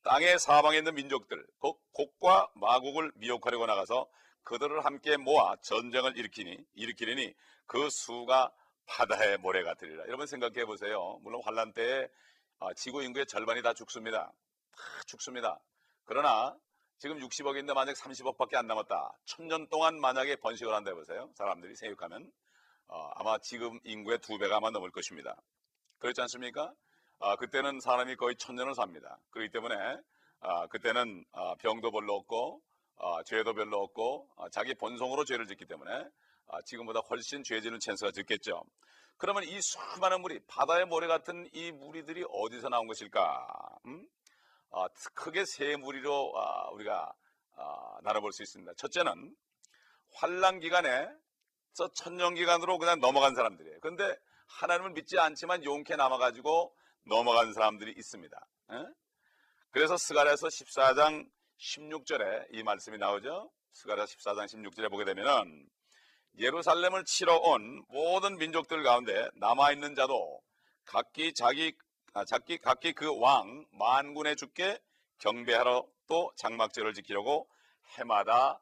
땅의 0.04 0.40
사방에 0.40 0.78
있는 0.78 0.96
민족들, 0.96 1.46
곧 1.60 1.80
곡과 1.92 2.50
마국을 2.56 3.12
미혹하려고 3.16 3.66
나가서 3.66 4.08
그들을 4.44 4.86
함께 4.86 5.18
모아 5.18 5.58
전쟁을 5.58 6.18
일으키니 6.18 6.58
일으키리니 6.76 7.34
그 7.66 7.90
수가 7.90 8.54
바다의 8.86 9.38
모래가 9.40 9.74
되리라. 9.74 10.06
여러분 10.08 10.26
생각해 10.26 10.66
보세요. 10.66 11.20
물론 11.22 11.42
환란 11.44 11.74
때에 11.74 12.08
아, 12.60 12.74
지구 12.74 13.04
인구의 13.04 13.26
절반이 13.26 13.62
다 13.62 13.74
죽습니다. 13.74 14.32
다 14.72 14.82
죽습니다. 15.06 15.60
그러나 16.06 16.56
지금 16.98 17.20
60억인데 17.20 17.74
만약 17.74 17.94
30억밖에 17.94 18.56
안 18.56 18.66
남았다. 18.66 19.12
천년 19.26 19.68
동안 19.70 20.00
만약에 20.00 20.38
번식을 20.38 20.74
한다 20.74 20.90
해보세요. 20.92 21.30
사람들이 21.36 21.76
생육하면 21.76 22.32
어, 22.88 23.10
아마 23.16 23.38
지금 23.38 23.80
인구의 23.84 24.18
두 24.20 24.38
배가 24.40 24.58
아마 24.58 24.72
넘을 24.72 24.90
것입니다. 24.90 25.36
그렇지 26.00 26.22
않습니까? 26.22 26.74
아, 27.20 27.36
그때는 27.36 27.80
사람이 27.80 28.16
거의 28.16 28.36
천년을 28.38 28.74
삽니다. 28.74 29.20
그렇기 29.30 29.52
때문에 29.52 29.76
아, 30.40 30.68
그때는 30.68 31.24
아, 31.34 31.56
병도 31.56 31.92
별로 31.92 32.16
없고 32.16 32.62
아, 32.98 33.22
죄도 33.26 33.54
별로 33.54 33.84
없고 33.84 34.30
아, 34.38 34.50
자기 34.50 34.74
본성으로 34.74 35.24
죄를 35.24 35.46
짓기 35.46 35.66
때문에 35.66 35.92
아, 36.48 36.62
지금보다 36.66 37.02
훨씬 37.02 37.44
죄 37.44 37.62
지는 37.62 37.80
찬스가 37.80 38.12
적겠죠. 38.12 38.64
그러면 39.18 39.44
이 39.44 39.60
수많은 39.62 40.22
물이 40.22 40.40
바다의 40.48 40.86
모래 40.86 41.06
같은 41.06 41.48
이 41.54 41.72
무리들이 41.72 42.24
어디서 42.28 42.70
나온 42.70 42.88
것일까? 42.88 43.48
음? 43.86 44.08
아, 44.72 44.88
크게 45.14 45.46
세 45.46 45.76
무리로 45.76 46.34
아, 46.36 46.70
우리가 46.72 47.14
아, 47.56 47.98
나눠볼 48.04 48.34
수 48.34 48.44
있습니다. 48.44 48.74
첫째는 48.78 49.36
환란 50.14 50.60
기간에 50.60 51.08
저 51.74 51.88
천년 51.94 52.36
기간으로 52.36 52.78
그냥 52.78 53.00
넘어간 53.00 53.36
사람들이에요. 53.36 53.80
그런데 53.82 54.16
하나님을 54.48 54.92
믿지 54.92 55.20
않지만 55.20 55.64
용케 55.64 55.96
남아가지고 55.96 56.76
넘어간 57.06 57.54
사람들이 57.54 57.94
있습니다. 57.98 58.38
에? 58.72 58.86
그래서 59.72 59.98
스가랴서 59.98 60.48
14장 60.48 61.30
16절에 61.60 62.48
이 62.52 62.64
말씀이 62.64 62.98
나오죠. 62.98 63.52
스가랴 63.74 64.06
14장 64.06 64.46
16절에 64.46 64.90
보게 64.90 65.06
되면은 65.06 65.70
예루살렘을 66.40 67.04
치러 67.06 67.36
온 67.38 67.84
모든 67.90 68.38
민족들 68.38 68.84
가운데 68.84 69.28
남아 69.36 69.72
있는 69.72 69.96
자도 69.96 70.42
각기 70.86 71.34
자기 71.34 71.76
아, 72.18 72.26
각기 72.26 72.58
각기 72.58 72.94
그 72.94 73.14
왕 73.14 73.64
만군의 73.74 74.38
주께 74.38 74.80
경배하러 75.20 75.88
또 76.08 76.32
장막절을 76.36 76.96
지키려고 76.96 77.48
해마다 77.96 78.60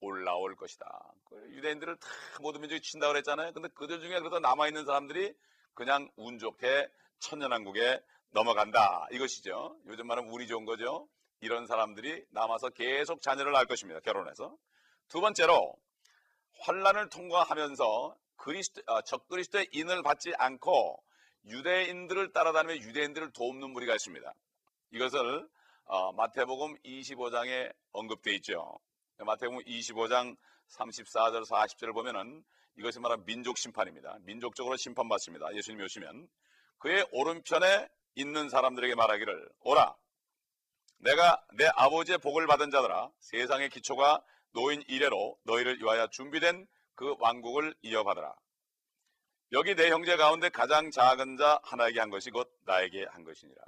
올라올 0.00 0.54
것이다. 0.54 1.14
그 1.24 1.36
유대인들을 1.54 1.96
다 1.96 2.08
모든 2.42 2.60
민족이 2.60 2.82
친다 2.82 3.08
그랬잖아요. 3.08 3.54
근데 3.54 3.70
그들 3.70 4.02
중에 4.02 4.18
그래도 4.18 4.38
남아 4.38 4.66
있는 4.66 4.84
사람들이 4.84 5.32
그냥 5.72 6.10
운 6.16 6.38
좋게 6.38 6.90
천년왕국에 7.20 8.02
넘어간다 8.32 9.06
이것이죠. 9.12 9.78
요즘 9.86 10.06
말은 10.06 10.28
운이 10.28 10.46
좋은 10.46 10.66
거죠. 10.66 11.08
이런 11.40 11.66
사람들이 11.66 12.26
남아서 12.32 12.68
계속 12.68 13.22
자녀를 13.22 13.52
낳을 13.52 13.64
것입니다. 13.64 14.00
결혼해서 14.00 14.54
두 15.08 15.22
번째로 15.22 15.74
환란을 16.58 17.08
통과하면서 17.08 18.14
그리스도 18.36 18.82
어, 18.92 19.00
적그리스도의 19.00 19.68
인을 19.72 20.02
받지 20.02 20.34
않고 20.36 21.02
유대인들을 21.46 22.32
따라다니며 22.32 22.76
유대인들을 22.76 23.32
돕는 23.32 23.70
무리가 23.70 23.94
있습니다. 23.94 24.32
이것을 24.92 25.48
어, 25.84 26.12
마태복음 26.12 26.76
25장에 26.84 27.72
언급되어 27.92 28.34
있죠. 28.34 28.78
마태복음 29.18 29.64
25장 29.64 30.36
34절 30.68 31.44
40절을 31.46 31.92
보면은 31.92 32.44
이것이 32.76 33.00
말하는 33.00 33.24
민족 33.24 33.58
심판입니다. 33.58 34.18
민족적으로 34.22 34.76
심판받습니다. 34.76 35.54
예수님이 35.54 35.84
오시면 35.84 36.28
그의 36.78 37.06
오른편에 37.12 37.88
있는 38.14 38.48
사람들에게 38.48 38.94
말하기를 38.94 39.48
오라 39.60 39.94
내가 40.98 41.42
내 41.54 41.66
아버지의 41.74 42.18
복을 42.18 42.46
받은 42.46 42.70
자들아 42.70 43.10
세상의 43.18 43.70
기초가 43.70 44.22
노인 44.52 44.82
이래로 44.88 45.38
너희를 45.44 45.78
위하여 45.80 46.06
준비된 46.08 46.66
그 46.94 47.16
왕국을 47.18 47.74
이어받으라. 47.82 48.34
여기 49.52 49.74
내 49.74 49.90
형제 49.90 50.16
가운데 50.16 50.48
가장 50.48 50.92
작은 50.92 51.36
자 51.36 51.58
하나에게 51.64 51.98
한 51.98 52.08
것이 52.08 52.30
곧 52.30 52.48
나에게 52.66 53.06
한 53.10 53.24
것이니라. 53.24 53.60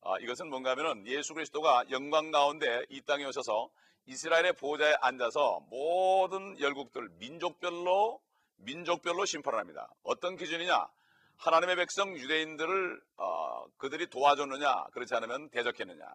아, 0.00 0.18
이것은 0.20 0.48
뭔가 0.48 0.70
하면은 0.70 1.06
예수 1.06 1.34
그리스도가 1.34 1.84
영광 1.90 2.30
가운데 2.30 2.82
이 2.88 3.02
땅에 3.02 3.26
오셔서 3.26 3.68
이스라엘의 4.06 4.54
보호자에 4.54 4.94
앉아서 5.02 5.60
모든 5.68 6.58
열국들 6.58 7.10
민족별로 7.18 8.22
민족별로 8.56 9.26
심판을 9.26 9.58
합니다. 9.58 9.90
어떤 10.02 10.36
기준이냐? 10.36 10.88
하나님의 11.36 11.76
백성 11.76 12.16
유대인들을 12.16 13.02
어, 13.18 13.66
그들이 13.76 14.08
도와줬느냐 14.08 14.84
그렇지 14.92 15.14
않으면 15.14 15.50
대적했느냐 15.50 16.06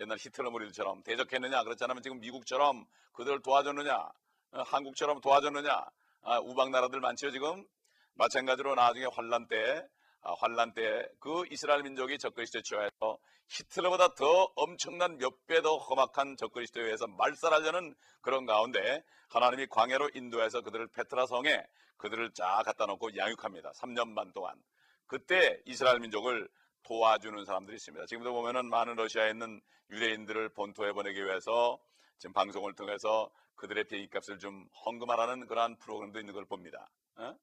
옛날 0.00 0.18
히틀러 0.18 0.50
무리들처럼 0.50 1.02
대적했느냐 1.02 1.62
그렇지 1.62 1.84
않으면 1.84 2.02
지금 2.02 2.20
미국처럼 2.20 2.84
그들을 3.12 3.40
도와줬느냐 3.40 3.94
어, 3.94 4.62
한국처럼 4.62 5.20
도와줬느냐 5.20 5.86
아, 6.22 6.38
우방 6.40 6.72
나라들 6.72 7.00
많지요 7.00 7.30
지금 7.30 7.64
마찬가지로 8.14 8.74
나중에 8.74 9.06
환란 9.12 9.46
때 9.48 9.86
아, 10.22 10.32
환란 10.38 10.72
때 10.72 10.82
그 11.20 11.44
이스라엘 11.50 11.82
민족이 11.82 12.18
적그리스도에 12.18 12.62
취하여서 12.62 13.18
히틀러보다 13.48 14.14
더 14.14 14.52
엄청난 14.56 15.18
몇 15.18 15.46
배 15.46 15.60
더 15.60 15.76
험악한 15.76 16.36
적그리스도에 16.38 16.84
의해서 16.84 17.06
말살하려는 17.06 17.94
그런 18.22 18.46
가운데 18.46 19.02
하나님이 19.28 19.66
광야로 19.66 20.10
인도해서 20.14 20.62
그들을 20.62 20.86
페트라 20.88 21.26
성에 21.26 21.62
그들을 21.98 22.32
쫙 22.34 22.62
갖다 22.64 22.86
놓고 22.86 23.16
양육합니다. 23.16 23.72
3년 23.72 24.14
반 24.14 24.32
동안. 24.32 24.54
그때 25.06 25.60
이스라엘 25.66 26.00
민족을 26.00 26.48
도와주는 26.84 27.44
사람들이 27.44 27.76
있습니다. 27.76 28.06
지금도 28.06 28.32
보면은 28.32 28.66
많은 28.68 28.96
러시아에 28.96 29.30
있는 29.30 29.60
유대인들을 29.90 30.50
본토에 30.54 30.92
보내기 30.92 31.22
위해서 31.24 31.78
지금 32.18 32.32
방송을 32.32 32.74
통해서 32.74 33.30
그들의 33.56 33.84
비행값을 33.88 34.38
좀 34.38 34.66
헌금하라는 34.86 35.46
그러한 35.46 35.76
프로그램도 35.78 36.18
있는 36.20 36.32
걸 36.34 36.44
봅니다. 36.46 36.88
어? 37.16 37.34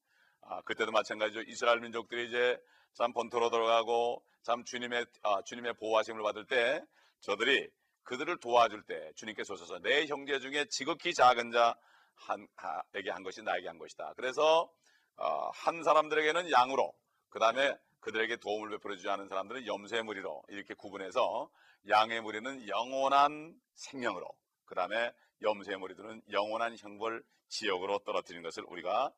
아, 0.41 0.61
그때도 0.61 0.91
마찬가지죠. 0.91 1.41
이스라엘 1.41 1.79
민족들이 1.79 2.27
이제 2.27 2.59
참 2.93 3.13
본토로 3.13 3.49
들어가고 3.49 4.23
참 4.41 4.63
주님의 4.63 5.05
아, 5.23 5.41
주님의 5.43 5.75
보호하심을 5.75 6.21
받을 6.23 6.45
때 6.45 6.83
저들이 7.21 7.69
그들을 8.03 8.39
도와줄 8.39 8.83
때 8.83 9.11
주님께서 9.15 9.53
오셔서 9.53 9.79
내 9.79 10.05
형제 10.07 10.39
중에 10.39 10.65
지극히 10.65 11.13
작은 11.13 11.51
자 11.51 11.75
한, 12.15 12.47
에게 12.93 13.09
한 13.09 13.23
것이 13.23 13.41
나에게 13.41 13.67
한 13.67 13.77
것이다. 13.77 14.13
그래서 14.15 14.71
어, 15.17 15.49
한 15.53 15.83
사람들에게는 15.83 16.51
양으로 16.51 16.93
그 17.29 17.39
다음에 17.39 17.75
그들에게 17.99 18.37
도움을 18.37 18.69
베풀어 18.69 18.95
주지 18.95 19.09
않은 19.09 19.27
사람들은 19.27 19.67
염소의 19.67 20.03
무리로 20.03 20.43
이렇게 20.49 20.73
구분해서 20.73 21.49
양의 21.89 22.21
무리는 22.21 22.67
영원한 22.67 23.55
생명으로 23.75 24.27
그 24.65 24.75
다음에 24.75 25.11
염소의 25.41 25.77
무리들은 25.77 26.23
영원한 26.31 26.75
형벌 26.77 27.23
지역으로 27.49 27.99
떨어뜨린 27.99 28.41
것을 28.41 28.63
우리가 28.67 29.05
어, 29.05 29.11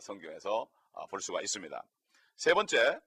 성경에서 0.00 0.68
어, 0.92 1.06
볼 1.06 1.20
수가 1.20 1.40
있습니다. 1.42 1.82
세 2.36 2.54
번째 2.54 3.00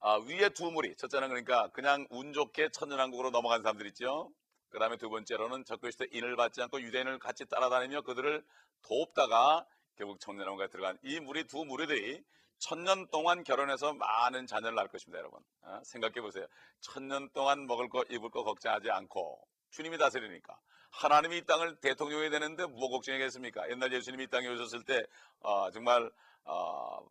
아, 0.00 0.14
위에 0.16 0.48
두 0.50 0.70
무리 0.70 0.96
첫째는 0.96 1.28
그러니까 1.28 1.68
그냥 1.72 2.06
운 2.10 2.32
좋게 2.32 2.70
천년왕국으로 2.70 3.30
넘어간 3.30 3.62
사람들 3.62 3.86
있죠. 3.88 4.32
그 4.70 4.78
다음에 4.78 4.96
두 4.96 5.10
번째로는 5.10 5.64
적그리스도 5.64 6.06
인을 6.10 6.36
받지 6.36 6.62
않고 6.62 6.80
유대인을 6.80 7.18
같이 7.18 7.44
따라다니며 7.44 8.02
그들을 8.02 8.44
돕다가 8.82 9.66
결국 9.96 10.18
천년왕국에 10.20 10.68
들어간 10.68 10.98
이 11.02 11.20
무리 11.20 11.44
두 11.44 11.64
무리들이 11.64 12.24
천년 12.58 13.08
동안 13.08 13.42
결혼해서 13.42 13.94
많은 13.94 14.46
자녀를 14.46 14.74
낳을 14.74 14.88
것입니다, 14.88 15.18
여러분. 15.18 15.40
어? 15.62 15.80
생각해 15.84 16.20
보세요. 16.20 16.46
천년 16.80 17.30
동안 17.30 17.66
먹을 17.66 17.88
거, 17.88 18.04
입을 18.08 18.30
거 18.30 18.44
걱정하지 18.44 18.90
않고 18.90 19.46
주님이 19.70 19.98
다스리니까 19.98 20.58
하나님이 20.90 21.38
이 21.38 21.44
땅을 21.44 21.76
대통령이 21.76 22.30
되는데 22.30 22.66
뭐 22.66 22.88
걱정이겠습니까? 22.90 23.70
옛날 23.70 23.92
예수님이 23.92 24.24
이 24.24 24.26
땅에 24.26 24.48
오셨을 24.48 24.84
때 24.84 25.00
어, 25.40 25.70
정말 25.70 26.10
어, 26.44 27.06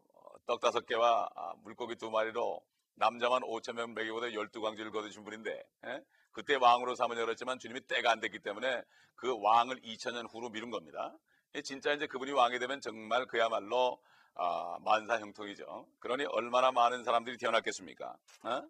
떡 0.45 0.59
다섯 0.59 0.85
개와 0.85 1.29
아, 1.35 1.53
물고기 1.63 1.95
두 1.95 2.09
마리로 2.09 2.61
남자만 2.95 3.41
5천 3.43 3.73
명 3.75 3.93
먹이보다 3.93 4.33
열두 4.33 4.61
광주를 4.61 4.91
거두신 4.91 5.23
분인데 5.23 5.51
에? 5.51 5.89
예? 5.89 6.03
그때 6.31 6.55
왕으로 6.55 6.95
삼으려 6.95 7.25
그랬지만 7.25 7.59
주님이 7.59 7.81
때가 7.81 8.11
안 8.11 8.19
됐기 8.19 8.39
때문에 8.39 8.83
그 9.15 9.35
왕을 9.41 9.81
2천 9.81 10.13
년 10.13 10.25
후로 10.25 10.49
미룬 10.49 10.69
겁니다. 10.69 11.15
진짜 11.63 11.93
이제 11.93 12.05
그분이 12.05 12.31
왕이 12.31 12.59
되면 12.59 12.79
정말 12.81 13.25
그야말로 13.25 13.99
아, 14.35 14.77
만사 14.81 15.19
형통이죠. 15.19 15.87
그러니 15.99 16.25
얼마나 16.25 16.71
많은 16.71 17.03
사람들이 17.03 17.37
태어났겠습니까? 17.37 18.15
어? 18.43 18.61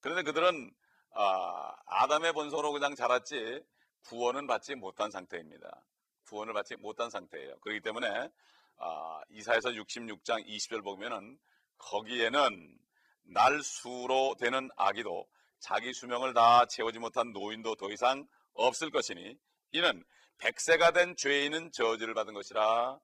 그런데 0.00 0.22
그들은 0.22 0.70
아, 1.12 1.74
아담의 1.86 2.32
본성으로 2.32 2.72
그냥 2.72 2.94
자랐지 2.94 3.62
구원은 4.06 4.46
받지 4.46 4.74
못한 4.74 5.10
상태입니다. 5.10 5.84
구원을 6.26 6.52
받지 6.54 6.76
못한 6.76 7.10
상태예요. 7.10 7.58
그렇기 7.60 7.80
때문에 7.80 8.30
아, 8.78 9.20
이사에서 9.30 9.70
66장 9.70 10.46
20절 10.46 10.82
보면은 10.82 11.38
거기에는 11.78 12.78
날 13.24 13.62
수로 13.62 14.34
되는 14.38 14.68
아기도 14.76 15.26
자기 15.58 15.92
수명을 15.92 16.34
다 16.34 16.66
채우지 16.66 16.98
못한 16.98 17.32
노인도 17.32 17.74
더 17.74 17.90
이상 17.90 18.26
없을 18.54 18.90
것이니 18.90 19.36
이는 19.72 20.04
백세가 20.38 20.92
된 20.92 21.14
죄인은 21.16 21.72
저주를 21.72 22.14
받은 22.14 22.32
것이라 22.32 22.98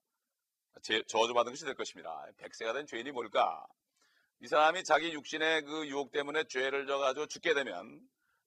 저주받은 1.09 1.53
것이 1.53 1.65
될 1.65 1.75
것입니다. 1.75 2.27
백세가 2.39 2.73
된 2.73 2.87
죄인이 2.87 3.11
뭘까? 3.13 3.67
이 4.41 4.49
사람이 4.49 4.85
자기 4.85 5.13
육신의 5.13 5.63
그 5.63 5.87
유혹 5.89 6.13
때문에 6.13 6.45
죄를 6.45 6.87
져가지고 6.87 7.27
죽게 7.27 7.55
되면 7.55 8.01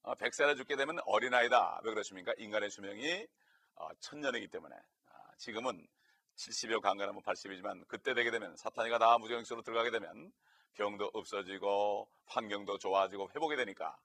어, 0.03 0.15
백세를 0.15 0.55
죽게 0.55 0.75
되면 0.75 0.99
어린아이다. 1.05 1.81
왜 1.83 1.91
그렇습니까? 1.91 2.33
인간의 2.37 2.69
수명이 2.69 3.27
어, 3.75 3.89
천년이기 3.99 4.47
때문에 4.47 4.75
아, 4.75 5.31
지금은 5.37 5.85
70여 6.35 6.81
강간하면 6.81 7.21
80이지만 7.21 7.85
그때 7.87 8.13
되게 8.13 8.31
되면 8.31 8.55
사탄이가 8.55 8.97
다 8.97 9.17
무정수로 9.17 9.61
들어가게 9.61 9.91
되면 9.91 10.31
병도 10.75 11.11
없어지고 11.13 12.09
환경도 12.27 12.77
좋아지고 12.77 13.29
회복이 13.35 13.55
되니까 13.57 13.97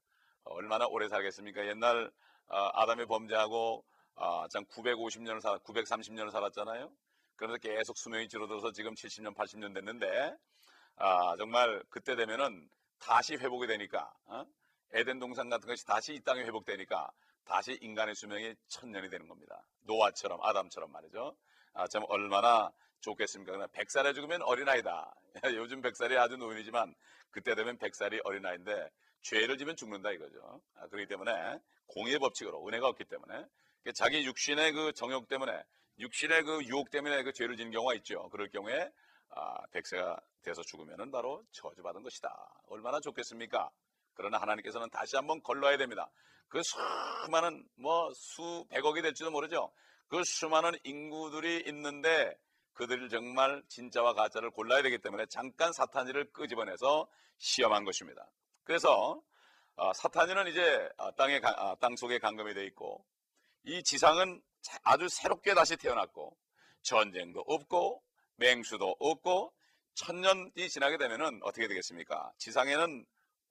얼마나 0.45 0.87
오래 0.87 1.09
살겠습니까? 1.09 1.67
옛날 1.67 2.11
어, 2.49 2.71
아담의 2.75 3.07
범죄하고 3.07 3.85
어, 4.17 4.49
참 4.49 4.65
950년을 4.67 5.41
살, 5.41 5.59
930년을 5.61 6.31
살았잖아요. 6.31 6.91
그래서 7.37 7.57
계속 7.59 7.97
수명이 7.97 8.29
줄어들어서 8.29 8.73
지금 8.73 8.95
70년, 8.95 9.35
80년 9.35 9.75
됐는데 9.75 10.37
아, 10.97 11.37
정말 11.37 11.83
그때 11.89 12.15
되면은 12.15 12.69
다시 12.99 13.35
회복이 13.35 13.67
되니까 13.67 14.13
어? 14.27 14.45
에덴 14.93 15.19
동산 15.19 15.49
같은 15.49 15.69
것이 15.69 15.85
다시 15.85 16.15
이 16.15 16.21
땅에 16.21 16.43
회복되니까 16.43 17.11
다시 17.45 17.79
인간의 17.81 18.15
수명이 18.15 18.55
천년이 18.69 19.09
되는 19.11 19.29
겁니다. 19.29 19.67
노아처럼 19.83 20.41
아담처럼 20.43 20.91
말이죠. 20.93 21.37
아, 21.75 21.87
참 21.89 22.05
얼마나 22.09 22.71
좋겠습니까? 23.01 23.53
그러나 23.53 23.67
100살에 23.69 24.15
죽으면 24.15 24.43
어린아이다. 24.43 25.15
요즘 25.57 25.83
100살이 25.83 26.17
아주 26.17 26.37
노인이지만 26.37 26.95
그때 27.31 27.55
되면 27.55 27.77
100살이 27.79 28.21
어린아이인데 28.25 28.91
죄를 29.23 29.59
지면 29.59 29.77
죽는다 29.77 30.11
이거죠. 30.13 30.61
아, 30.77 30.87
그렇기 30.89 31.09
때문에 31.09 31.59
공의 31.87 32.19
법칙으로 32.19 32.67
은혜가 32.67 32.89
없기 32.89 33.05
때문에 33.05 33.45
자기 33.95 34.25
육신의 34.25 34.73
그 34.73 34.93
정욕 34.93 35.29
때문에 35.29 35.63
육신의 35.99 36.45
그 36.45 36.65
유혹 36.65 36.91
때문에 36.91 37.23
그 37.23 37.33
죄를 37.33 37.57
지는 37.57 37.71
경우가 37.71 37.95
있죠. 37.95 38.29
그럴 38.31 38.49
경우에 38.49 38.91
아, 39.31 39.67
100세가 39.73 40.21
돼서 40.43 40.63
죽으면 40.63 41.11
바로 41.11 41.43
저주받은 41.51 42.03
것이다. 42.03 42.31
얼마나 42.69 43.01
좋겠습니까? 43.01 43.71
그러나 44.15 44.39
하나님께서는 44.39 44.89
다시 44.91 45.17
한번 45.17 45.43
걸러야 45.43 45.77
됩니다. 45.77 46.11
그 46.49 46.61
수많은 46.63 47.67
뭐 47.77 48.11
수백억이 48.15 49.03
될지도 49.03 49.31
모르죠. 49.31 49.73
그 50.09 50.23
수많은 50.25 50.73
인구들이 50.85 51.65
있는데 51.67 52.37
그들을 52.75 53.09
정말 53.09 53.63
진짜와 53.69 54.15
가짜를 54.15 54.51
골라야 54.51 54.83
되기 54.83 54.99
때문에 54.99 55.27
잠깐 55.27 55.73
사탄이를 55.73 56.33
끄집어내서 56.33 57.09
시험한 57.39 57.85
것입니다. 57.85 58.31
그래서 58.65 59.21
어, 59.77 59.93
사탄이는 59.93 60.47
이제 60.49 60.89
어, 60.97 61.15
땅에 61.17 61.41
어, 61.43 61.77
땅 61.81 61.97
속에 61.97 62.19
감금이 62.19 62.55
되어 62.55 62.65
있고 62.65 63.05
이 63.65 63.83
지상은 63.83 64.41
아주 64.83 65.09
새롭게 65.09 65.55
다시 65.55 65.77
태어났고 65.77 66.37
전쟁도 66.83 67.45
없고 67.47 68.03
맹수도 68.37 68.97
없고 68.99 69.53
천년이 69.95 70.69
지나게 70.69 70.99
되면은 70.99 71.41
어떻게 71.43 71.69
되겠습니까? 71.69 72.33
지상에는 72.39 73.05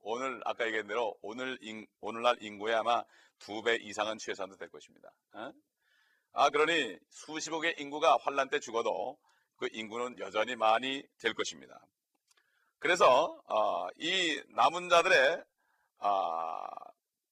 오늘 0.03 0.41
아까 0.45 0.65
얘기한 0.67 0.87
대로 0.87 1.17
오늘 1.21 1.57
인, 1.61 1.87
오늘날 2.01 2.37
인구의 2.41 2.75
아마 2.75 3.03
두 3.39 3.61
배 3.63 3.75
이상은 3.75 4.17
최소한도 4.17 4.57
될 4.57 4.69
것입니다. 4.69 5.11
어? 5.33 5.51
아 6.33 6.49
그러니 6.49 6.97
수십억의 7.09 7.75
인구가 7.79 8.17
환란 8.21 8.49
때 8.49 8.59
죽어도 8.59 9.17
그 9.55 9.67
인구는 9.71 10.19
여전히 10.19 10.55
많이 10.55 11.03
될 11.19 11.33
것입니다. 11.33 11.79
그래서 12.79 13.41
어, 13.47 13.87
이 13.97 14.41
남은 14.49 14.89
자들의 14.89 15.43
어, 15.99 16.65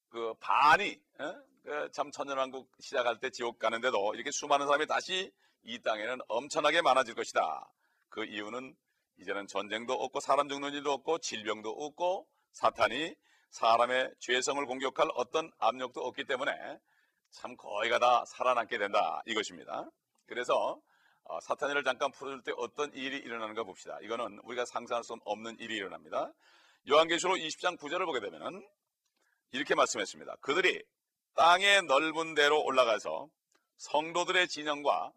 그 0.09 0.33
반이 0.39 0.99
어? 1.19 1.35
그참 1.63 2.11
천년왕국 2.11 2.69
시작할 2.79 3.19
때 3.19 3.29
지옥 3.29 3.59
가는데도 3.59 4.15
이렇게 4.15 4.31
수많은 4.31 4.65
사람이 4.65 4.87
다시 4.87 5.31
이 5.63 5.79
땅에는 5.79 6.19
엄청나게 6.27 6.81
많아질 6.81 7.13
것이다. 7.15 7.69
그 8.09 8.25
이유는 8.25 8.75
이제는 9.19 9.47
전쟁도 9.47 9.93
없고 9.93 10.19
사람 10.19 10.49
죽는 10.49 10.73
일도 10.73 10.91
없고 10.91 11.19
질병도 11.19 11.69
없고 11.69 12.27
사탄이 12.53 13.15
사람의 13.49 14.13
죄성을 14.19 14.65
공격할 14.65 15.09
어떤 15.15 15.51
압력도 15.59 16.01
없기 16.01 16.25
때문에 16.25 16.51
참 17.31 17.55
거의가 17.55 17.99
다 17.99 18.23
살아남게 18.25 18.77
된다 18.77 19.21
이것입니다. 19.25 19.89
그래서 20.25 20.79
어, 21.23 21.39
사탄이를 21.41 21.83
잠깐 21.83 22.11
풀어줄 22.11 22.43
때 22.43 22.51
어떤 22.57 22.91
일이 22.93 23.17
일어나는가 23.17 23.63
봅시다. 23.63 23.97
이거는 24.01 24.39
우리가 24.43 24.65
상상할 24.65 25.03
수 25.03 25.15
없는 25.23 25.59
일이 25.59 25.75
일어납니다. 25.75 26.31
요한계시록 26.89 27.37
20장 27.37 27.77
9절을 27.77 28.05
보게 28.05 28.19
되면 28.19 28.67
이렇게 29.51 29.75
말씀했습니다. 29.75 30.37
그들이 30.41 30.83
땅의 31.35 31.83
넓은 31.83 32.33
데로 32.33 32.61
올라가서 32.63 33.27
성도들의 33.77 34.47
진영과 34.47 35.11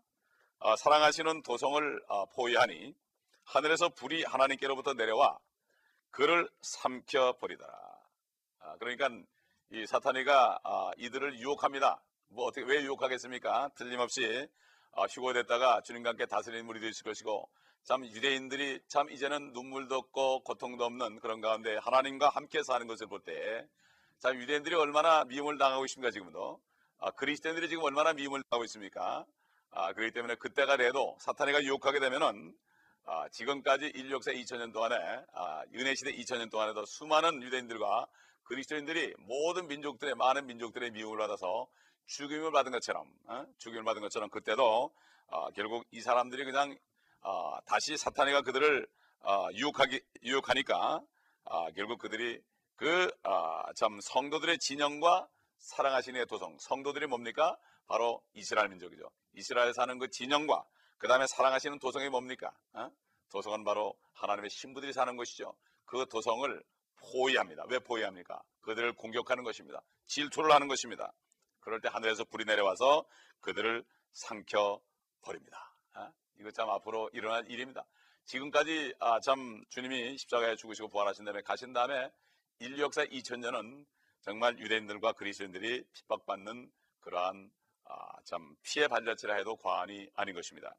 어, 0.58 0.76
사랑하시는 0.76 1.42
도성을 1.42 2.02
어, 2.08 2.26
포위하니 2.26 2.94
하늘에서 3.44 3.90
불이 3.90 4.24
하나님께로부터 4.24 4.94
내려와 4.94 5.38
그를 6.14 6.48
삼켜 6.62 7.32
버리더라. 7.40 7.72
아, 8.60 8.76
그러니까 8.78 9.08
이 9.70 9.84
사탄이가 9.84 10.60
아, 10.62 10.90
이들을 10.96 11.40
유혹합니다. 11.40 12.00
뭐 12.28 12.46
어떻게 12.46 12.64
왜 12.64 12.82
유혹하겠습니까? 12.84 13.70
틀림없이 13.74 14.48
아, 14.92 15.02
휴거됐다가 15.06 15.80
주님과 15.82 16.10
함께 16.10 16.26
다스리는 16.26 16.64
무리도 16.66 16.86
있을 16.86 17.02
것이고 17.02 17.50
참 17.82 18.06
유대인들이 18.06 18.80
참 18.86 19.10
이제는 19.10 19.52
눈물도 19.54 19.96
없고 19.96 20.44
고통도 20.44 20.84
없는 20.84 21.18
그런 21.18 21.40
가운데 21.40 21.76
하나님과 21.78 22.28
함께 22.28 22.62
사는 22.62 22.86
것을 22.86 23.08
볼때 23.08 23.66
자, 24.20 24.32
유대인들이 24.32 24.76
얼마나 24.76 25.24
미움을 25.24 25.58
당하고 25.58 25.84
있습니까, 25.86 26.12
지금도? 26.12 26.60
아, 26.98 27.10
그리스도인들이 27.10 27.68
지금 27.68 27.82
얼마나 27.82 28.12
미움을 28.12 28.44
당하고 28.44 28.64
있습니까? 28.66 29.26
아, 29.72 29.92
그렇기 29.92 30.12
때문에 30.12 30.36
그때가 30.36 30.76
돼도 30.76 31.18
사탄이가 31.20 31.64
유혹하게 31.64 31.98
되면은 31.98 32.54
아, 33.06 33.28
지금까지 33.28 33.92
인류 33.94 34.14
역사 34.14 34.32
2000년 34.32 34.72
동안에 34.72 34.96
아, 35.32 35.62
은혜 35.74 35.94
시대 35.94 36.12
2000년 36.12 36.50
동안에도 36.50 36.86
수많은 36.86 37.42
유대인들과 37.42 38.06
그리스도인들이 38.44 39.14
모든 39.18 39.68
민족들의 39.68 40.14
많은 40.14 40.46
민족들의 40.46 40.90
미움을 40.90 41.18
받아서 41.18 41.66
죽임을 42.06 42.50
받은 42.52 42.72
것처럼 42.72 43.06
어? 43.26 43.46
죽임을 43.58 43.84
받은 43.84 44.02
것처럼 44.02 44.30
그때도 44.30 44.94
어, 45.28 45.50
결국 45.52 45.86
이 45.90 46.00
사람들이 46.00 46.44
그냥 46.44 46.76
어, 47.20 47.58
다시 47.66 47.96
사탄이가 47.96 48.42
그들을 48.42 48.86
어, 49.20 49.48
유혹하기 49.54 50.00
유혹하니까 50.22 51.00
어, 51.44 51.70
결국 51.72 51.98
그들이 51.98 52.40
그 52.76 53.10
참 53.74 53.98
성도들의 54.00 54.58
진영과 54.58 55.28
사랑하시는 55.58 56.20
의 56.20 56.26
도성 56.26 56.56
성도들이 56.60 57.06
뭡니까 57.06 57.56
바로 57.86 58.22
이스라엘 58.34 58.68
민족이죠 58.68 59.10
이스라엘 59.32 59.74
사는 59.74 59.98
그 59.98 60.08
진영과 60.08 60.64
그 60.98 61.08
다음에 61.08 61.26
사랑하시는 61.26 61.78
도성이 61.78 62.08
뭡니까 62.08 62.52
어? 62.72 62.90
도성은 63.30 63.64
바로 63.64 63.94
하나님의 64.14 64.50
신부들이 64.50 64.92
사는 64.92 65.16
것이죠 65.16 65.54
그 65.84 66.06
도성을 66.06 66.62
포위합니다 66.96 67.64
왜 67.68 67.78
포위합니까 67.78 68.42
그들을 68.62 68.94
공격하는 68.94 69.44
것입니다 69.44 69.82
질투를 70.06 70.52
하는 70.52 70.68
것입니다 70.68 71.12
그럴 71.64 71.80
때 71.80 71.88
하늘에서 71.88 72.24
불이 72.24 72.44
내려와서 72.44 73.04
그들을 73.40 73.84
삼켜 74.12 74.80
버립니다. 75.22 75.74
아? 75.94 76.12
이거 76.38 76.50
참 76.50 76.68
앞으로 76.70 77.10
일어날 77.12 77.50
일입니다. 77.50 77.84
지금까지 78.26 78.94
아, 79.00 79.18
참 79.20 79.64
주님이 79.70 80.16
십자가에 80.18 80.56
죽으시고 80.56 80.88
부활하신 80.88 81.24
다음에 81.24 81.42
가신 81.42 81.72
다음에 81.72 82.10
인류 82.60 82.82
역사 82.82 83.04
2000년은 83.04 83.84
정말 84.22 84.58
유대인들과 84.58 85.12
그리스도인들이 85.12 85.84
핍박받는 85.92 86.70
그러한 87.00 87.50
아, 87.50 87.63
참 88.24 88.56
피해 88.62 88.88
발자취라 88.88 89.34
해도 89.36 89.56
과언이 89.56 90.08
아닌 90.14 90.34
것입니다. 90.34 90.74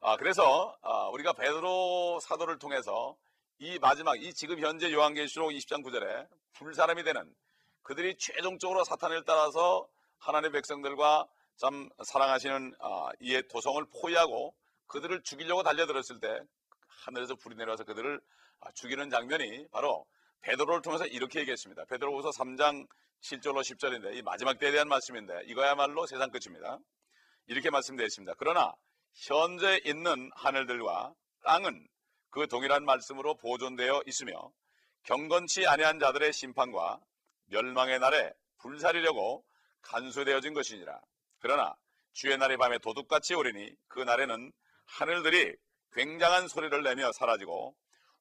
아, 0.00 0.16
그래서 0.16 0.76
아, 0.82 1.08
우리가 1.08 1.32
베드로 1.32 2.20
사도를 2.20 2.58
통해서 2.58 3.16
이 3.58 3.78
마지막 3.78 4.20
이 4.20 4.32
지금 4.32 4.58
현재 4.58 4.92
요한계시록 4.92 5.50
20장 5.50 5.84
9절에 5.84 6.28
불사람이 6.54 7.04
되는 7.04 7.34
그들이 7.82 8.16
최종적으로 8.16 8.84
사탄을 8.84 9.24
따라서 9.24 9.86
하나님의 10.18 10.52
백성들과 10.52 11.26
참 11.56 11.88
사랑하시는 12.02 12.74
아, 12.80 13.10
이의 13.20 13.46
도성을 13.48 13.84
포위하고 13.86 14.54
그들을 14.86 15.22
죽이려고 15.22 15.62
달려들었을 15.62 16.20
때 16.20 16.40
하늘에서 17.04 17.34
불이 17.36 17.54
내려와서 17.56 17.84
그들을 17.84 18.20
아, 18.60 18.72
죽이는 18.72 19.10
장면이 19.10 19.68
바로 19.70 20.06
베드로를 20.42 20.82
통해서 20.82 21.06
이렇게 21.06 21.40
얘기했습니다. 21.40 21.84
베드로후서 21.86 22.30
3장 22.30 22.86
7절로 23.22 23.60
10절인데 23.60 24.16
이 24.16 24.22
마지막 24.22 24.58
때에 24.58 24.70
대한 24.70 24.88
말씀인데 24.88 25.42
이거야말로 25.46 26.06
세상 26.06 26.30
끝입니다. 26.30 26.78
이렇게 27.46 27.70
말씀되어 27.70 28.06
있습니다. 28.06 28.34
그러나 28.38 28.72
현재 29.14 29.80
있는 29.84 30.30
하늘들과 30.34 31.14
땅은 31.44 31.86
그 32.30 32.46
동일한 32.46 32.84
말씀으로 32.84 33.34
보존되어 33.36 34.02
있으며 34.06 34.50
경건치 35.02 35.66
아니한 35.66 35.98
자들의 35.98 36.32
심판과 36.32 37.00
멸망의 37.46 37.98
날에 37.98 38.32
불사리려고 38.58 39.44
간수되어진 39.82 40.54
것이니라. 40.54 41.00
그러나 41.40 41.74
주의 42.12 42.36
날의 42.36 42.56
밤에 42.56 42.78
도둑같이 42.78 43.34
오리니 43.34 43.74
그 43.88 44.00
날에는 44.00 44.52
하늘들이 44.86 45.56
굉장한 45.92 46.48
소리를 46.48 46.82
내며 46.82 47.10
사라지고 47.12 47.74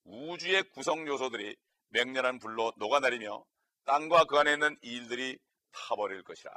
우주의 0.04 0.64
구성 0.72 1.06
요소들이 1.06 1.56
맹렬한 1.90 2.40
불로 2.40 2.74
녹아내리며 2.78 3.44
땅과 3.86 4.26
그 4.26 4.38
안에 4.38 4.54
있는 4.54 4.78
일들이 4.82 5.38
타버릴 5.72 6.24
것이라. 6.24 6.52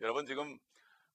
여러분 0.00 0.26
지금 0.26 0.58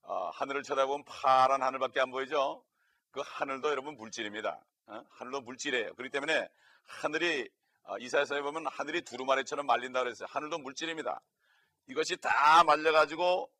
어, 0.02 0.30
하늘을 0.30 0.62
쳐다보면 0.62 1.04
파란 1.04 1.62
하늘밖에 1.62 2.00
안 2.00 2.10
보이죠? 2.10 2.64
그 3.10 3.22
하늘도 3.24 3.70
여러분 3.70 3.96
물질입니다. 3.96 4.64
어? 4.86 5.04
하늘도 5.10 5.42
물질이에요. 5.42 5.94
그렇기 5.94 6.10
때문에 6.10 6.48
하늘이 6.84 7.48
어, 7.84 7.98
이사야서에 7.98 8.42
보면 8.42 8.66
하늘이 8.66 9.02
두루마리처럼 9.02 9.66
말린다 9.66 10.02
그랬어요. 10.02 10.28
하늘도 10.30 10.58
물질입니다. 10.58 11.20
이것이 11.88 12.16
다 12.16 12.64
말려가지고 12.64 13.50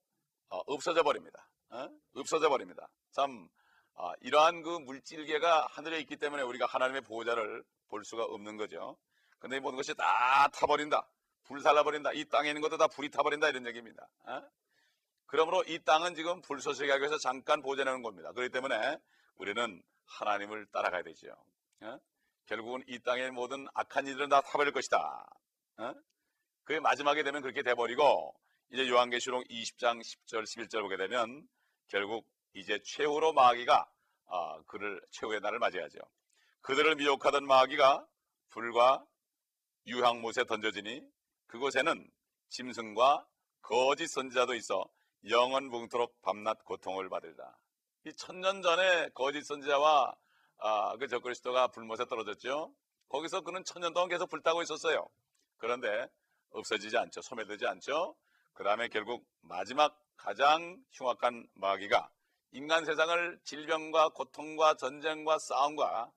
어, 0.51 0.57
없어져 0.67 1.03
버립니다. 1.03 1.49
어? 1.71 1.89
없어져 2.15 2.49
버립니다. 2.49 2.89
참 3.13 3.49
어, 3.95 4.13
이러한 4.21 4.63
그 4.63 4.79
물질계가 4.79 5.67
하늘에 5.71 5.99
있기 6.01 6.17
때문에 6.17 6.43
우리가 6.43 6.67
하나님의 6.67 7.03
보호자를 7.03 7.65
볼 7.89 8.05
수가 8.05 8.25
없는 8.25 8.57
거죠. 8.57 8.97
근데 9.39 9.57
이 9.57 9.61
모든 9.61 9.77
것이 9.77 9.95
다 9.95 10.49
타버린다. 10.53 11.07
불살라버린다. 11.45 12.13
이 12.13 12.25
땅에 12.27 12.49
있는 12.49 12.61
것도 12.61 12.77
다 12.77 12.89
불이 12.89 13.11
타버린다. 13.11 13.49
이런 13.49 13.67
얘기입니다. 13.67 14.09
어? 14.25 14.43
그러므로 15.27 15.63
이 15.67 15.79
땅은 15.85 16.15
지금 16.15 16.41
불쏘시게 16.43 16.91
하기 16.91 17.03
위해서 17.03 17.19
잠깐 17.19 17.63
보존하는 17.63 18.03
겁니다. 18.03 18.33
그렇기 18.33 18.51
때문에 18.53 18.99
우리는 19.37 19.83
하나님을 20.07 20.67
따라가야 20.73 21.03
되죠. 21.03 21.29
어? 21.81 21.99
결국은 22.47 22.83
이 22.87 22.99
땅의 22.99 23.31
모든 23.31 23.67
악한 23.75 24.07
일들은 24.07 24.29
다 24.29 24.41
타버릴 24.41 24.73
것이다. 24.73 25.27
어? 25.79 25.95
그게 26.65 26.81
마지막에 26.81 27.23
되면 27.23 27.43
그렇게 27.43 27.63
돼버리고 27.63 28.35
이제 28.71 28.89
요한계시록 28.89 29.47
20장 29.49 30.01
10절 30.01 30.45
11절 30.45 30.83
보게 30.83 30.97
되면 30.97 31.49
결국 31.89 32.27
이제 32.55 32.79
최후로 32.85 33.33
마귀가 33.33 33.89
어, 34.27 34.63
그를 34.65 35.01
최후의 35.11 35.41
날을 35.41 35.59
맞이하죠. 35.59 35.99
그들을 36.61 36.97
미혹하던 36.97 37.47
마귀가 37.47 38.07
불과 38.51 39.05
유황못에 39.89 40.45
던져지니 40.47 41.03
그곳에는 41.47 42.09
짐승과 42.51 43.27
거짓 43.63 44.07
선지자도 44.09 44.55
있어 44.55 44.85
영원 45.29 45.71
붕토록 45.71 46.21
밤낮 46.23 46.63
고통을 46.65 47.09
받으리라. 47.09 47.57
이 48.05 48.13
천년 48.13 48.63
전에 48.63 49.09
거짓 49.15 49.43
선지자와 49.43 50.15
아, 50.59 50.97
그 50.97 51.09
적그리스도가 51.09 51.69
불못에 51.69 52.07
떨어졌죠. 52.09 52.73
거기서 53.09 53.41
그는 53.41 53.65
천년 53.65 53.93
동안 53.95 54.09
계속 54.09 54.29
불타고 54.29 54.63
있었어요. 54.63 55.09
그런데 55.57 56.09
없어지지 56.51 56.97
않죠. 56.97 57.23
소멸되지 57.23 57.67
않죠. 57.67 58.15
그 58.53 58.65
다음에 58.65 58.89
결국 58.89 59.27
마지막 59.41 59.99
가장 60.17 60.83
흉악한 60.93 61.49
마귀가 61.55 62.11
인간 62.53 62.85
세상을 62.85 63.41
질병과 63.45 64.11
고통과 64.11 64.75
전쟁과 64.75 65.39
싸움과 65.39 66.11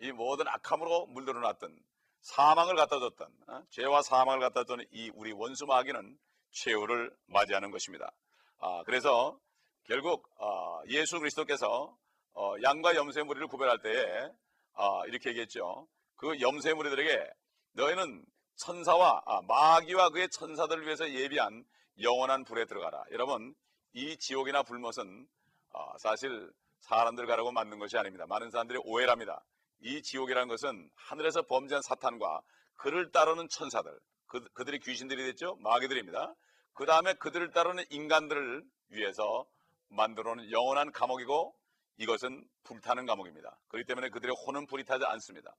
이 0.00 0.12
모든 0.12 0.46
악함으로 0.48 1.06
물들어 1.06 1.40
놨던 1.40 1.76
사망을 2.20 2.74
갖다 2.76 2.98
줬던 2.98 3.28
어? 3.48 3.62
죄와 3.70 4.02
사망을 4.02 4.40
갖다 4.40 4.64
줬던 4.64 4.86
이 4.90 5.10
우리 5.14 5.32
원수 5.32 5.66
마귀는 5.66 6.18
최후를 6.50 7.14
맞이하는 7.26 7.70
것입니다. 7.70 8.10
아, 8.58 8.82
그래서 8.84 9.38
결국 9.84 10.28
어, 10.40 10.82
예수 10.88 11.18
그리스도께서 11.18 11.96
어, 12.34 12.54
양과 12.62 12.94
염소의 12.94 13.24
무리를 13.24 13.46
구별할 13.48 13.80
때에 13.80 14.30
어, 14.74 15.06
이렇게 15.06 15.30
얘기했죠. 15.30 15.86
그 16.16 16.40
염소의 16.40 16.74
무리들에게 16.74 17.30
너희는 17.72 18.24
천사와 18.56 19.22
아, 19.24 19.40
마귀와 19.42 20.10
그의 20.10 20.28
천사들을 20.30 20.84
위해서 20.84 21.08
예비한 21.10 21.64
영원한 22.00 22.44
불에 22.44 22.66
들어가라. 22.66 23.04
여러분 23.12 23.54
이 23.92 24.16
지옥이나 24.18 24.62
불못은 24.62 25.26
어, 25.72 25.98
사실 25.98 26.50
사람들 26.80 27.26
가라고 27.26 27.52
만든 27.52 27.78
것이 27.78 27.96
아닙니다. 27.96 28.26
많은 28.26 28.50
사람들이 28.50 28.80
오해랍니다. 28.84 29.44
이 29.80 30.02
지옥이라는 30.02 30.48
것은 30.48 30.90
하늘에서 30.94 31.42
범죄한 31.42 31.82
사탄과 31.82 32.40
그를 32.76 33.10
따르는 33.10 33.48
천사들, 33.48 33.98
그, 34.26 34.44
그들이 34.52 34.78
귀신들이 34.78 35.24
됐죠? 35.24 35.56
마귀들입니다. 35.56 36.34
그 36.74 36.86
다음에 36.86 37.14
그들을 37.14 37.50
따르는 37.52 37.84
인간들을 37.90 38.64
위해서 38.90 39.46
만들어 39.88 40.34
놓은 40.34 40.50
영원한 40.50 40.92
감옥이고 40.92 41.54
이것은 41.96 42.46
불타는 42.62 43.06
감옥입니다. 43.06 43.58
그렇기 43.68 43.86
때문에 43.86 44.10
그들의 44.10 44.34
혼은 44.46 44.66
불이 44.66 44.84
타지 44.84 45.04
않습니다. 45.04 45.54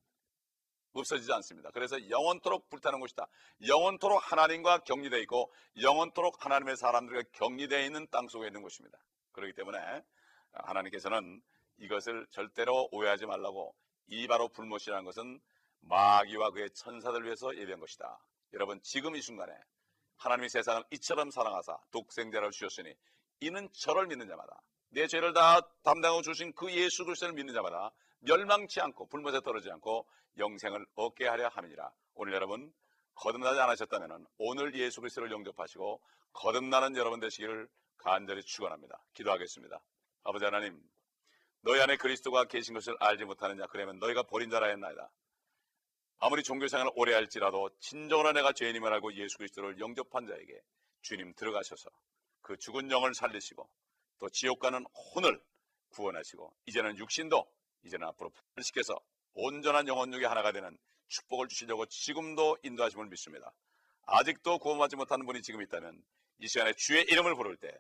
없어지지 0.94 1.32
않습니다. 1.34 1.70
그래서 1.72 2.10
영원토록 2.10 2.70
불타는 2.70 3.00
곳이다. 3.00 3.28
영원토록 3.68 4.32
하나님과 4.32 4.80
격리되어 4.80 5.20
있고 5.20 5.52
영원토록 5.82 6.44
하나님의 6.44 6.78
사람들과 6.78 7.24
격리되어 7.34 7.84
있는 7.84 8.08
땅 8.12 8.28
속에 8.28 8.48
있는 8.48 8.62
곳입니다. 8.62 8.98
그렇기 9.34 9.54
때문에 9.54 9.78
하나님께서는 10.54 11.42
이것을 11.78 12.26
절대로 12.32 12.90
오해하지 12.92 13.26
말라고 13.26 13.76
이 14.10 14.28
바로 14.28 14.48
불못이라는 14.50 15.06
것은 15.06 15.40
마귀와 15.82 16.52
그의 16.52 16.70
천사들 16.72 17.24
위해서 17.24 17.56
예비한 17.56 17.80
것이다. 17.80 18.20
여러분 18.54 18.80
지금 18.82 19.16
이 19.16 19.22
순간에 19.22 19.54
하나님이 20.18 20.50
세상을 20.50 20.84
이처럼 20.92 21.32
사랑하사 21.32 21.78
독생자를 21.92 22.52
주셨으니 22.52 22.94
이는 23.42 23.70
저를 23.74 24.08
믿는 24.08 24.28
자마다 24.28 24.62
내 24.90 25.08
죄를 25.08 25.34
다 25.34 25.62
담당하고 25.84 26.22
주신 26.22 26.52
그 26.54 26.72
예수 26.74 27.06
그리스도를 27.06 27.34
믿는 27.36 27.54
자마다 27.54 27.92
멸망치 28.20 28.82
않고 28.82 29.08
불못에 29.08 29.42
떨어지지 29.42 29.72
않고 29.72 30.06
영생을 30.38 30.86
얻게 30.96 31.28
하려 31.28 31.48
함이니라. 31.48 31.92
오늘 32.16 32.34
여러분 32.34 32.74
거듭나지 33.16 33.60
않으셨다면 33.60 34.26
오늘 34.38 34.74
예수 34.76 35.00
그리스도를 35.02 35.32
영접하시고 35.32 36.02
거듭나는 36.34 36.96
여러분 36.98 37.20
되시기를 37.20 37.68
간절히 37.98 38.42
축원합니다. 38.44 39.02
기도하겠습니다. 39.14 39.80
아버지 40.24 40.46
하나님, 40.46 40.82
너희 41.62 41.82
안에 41.82 41.98
그리스도가 41.98 42.46
계신 42.46 42.74
것을 42.74 42.96
알지 43.00 43.26
못하느냐? 43.26 43.68
그러면 43.68 44.00
너희가 44.00 44.24
버린 44.24 44.50
자라 44.50 44.68
했나이다. 44.68 45.12
아무리 46.20 46.44
종교생활을 46.44 46.92
오래 46.96 47.14
할지라도 47.14 47.70
진정으로 47.80 48.32
내가 48.34 48.54
죄인임을 48.54 48.92
알고 48.94 49.14
예수 49.16 49.38
그리스도를 49.38 49.80
영접한 49.80 50.28
자에게 50.28 50.62
주님 51.02 51.34
들어가셔서 51.36 51.90
그 52.42 52.58
죽은 52.58 52.92
영을 52.92 53.14
살리시고 53.14 53.70
또 54.20 54.30
지옥 54.30 54.60
가는 54.60 54.86
혼을 55.16 55.42
구원하시고 55.90 56.54
이제는 56.66 56.98
육신도 56.98 57.46
이제는 57.84 58.08
앞으로 58.08 58.32
분시켜서 58.56 59.00
온전한 59.34 59.88
영혼육이 59.88 60.26
하나가 60.26 60.52
되는 60.52 60.78
축복을 61.08 61.48
주시려고 61.48 61.86
지금도 61.86 62.58
인도하심을 62.64 63.08
믿습니다. 63.08 63.52
아직도 64.06 64.60
구원받지 64.60 64.96
못하는 64.96 65.26
분이 65.26 65.42
지금 65.42 65.62
있다면 65.62 66.02
이 66.40 66.48
시간에 66.48 66.74
주의 66.74 67.04
이름을 67.04 67.36
부를 67.36 67.56
때 67.58 67.72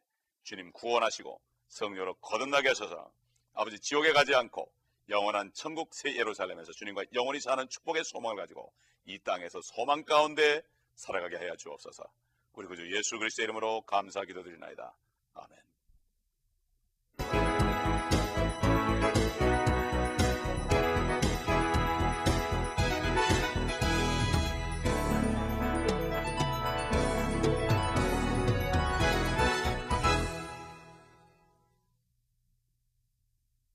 주님 0.43 0.71
구원하시고 0.71 1.41
성령으로 1.67 2.15
거듭나게 2.15 2.69
하셔서 2.69 3.11
아버지 3.53 3.79
지옥에 3.79 4.13
가지 4.13 4.35
않고 4.35 4.71
영원한 5.09 5.51
천국 5.53 5.93
새 5.93 6.15
예루살렘에서 6.15 6.71
주님과 6.71 7.05
영원히 7.13 7.39
사는 7.39 7.67
축복의 7.67 8.03
소망을 8.03 8.38
가지고 8.38 8.71
이 9.05 9.19
땅에서 9.19 9.59
소망 9.62 10.03
가운데 10.03 10.62
살아가게 10.95 11.38
하여 11.38 11.55
주옵소서. 11.55 12.03
우리 12.53 12.67
구주 12.67 12.95
예수 12.95 13.17
그리스도의 13.17 13.45
이름으로 13.45 13.81
감사 13.81 14.23
기도드리나이다. 14.23 14.95
아멘. 15.33 15.68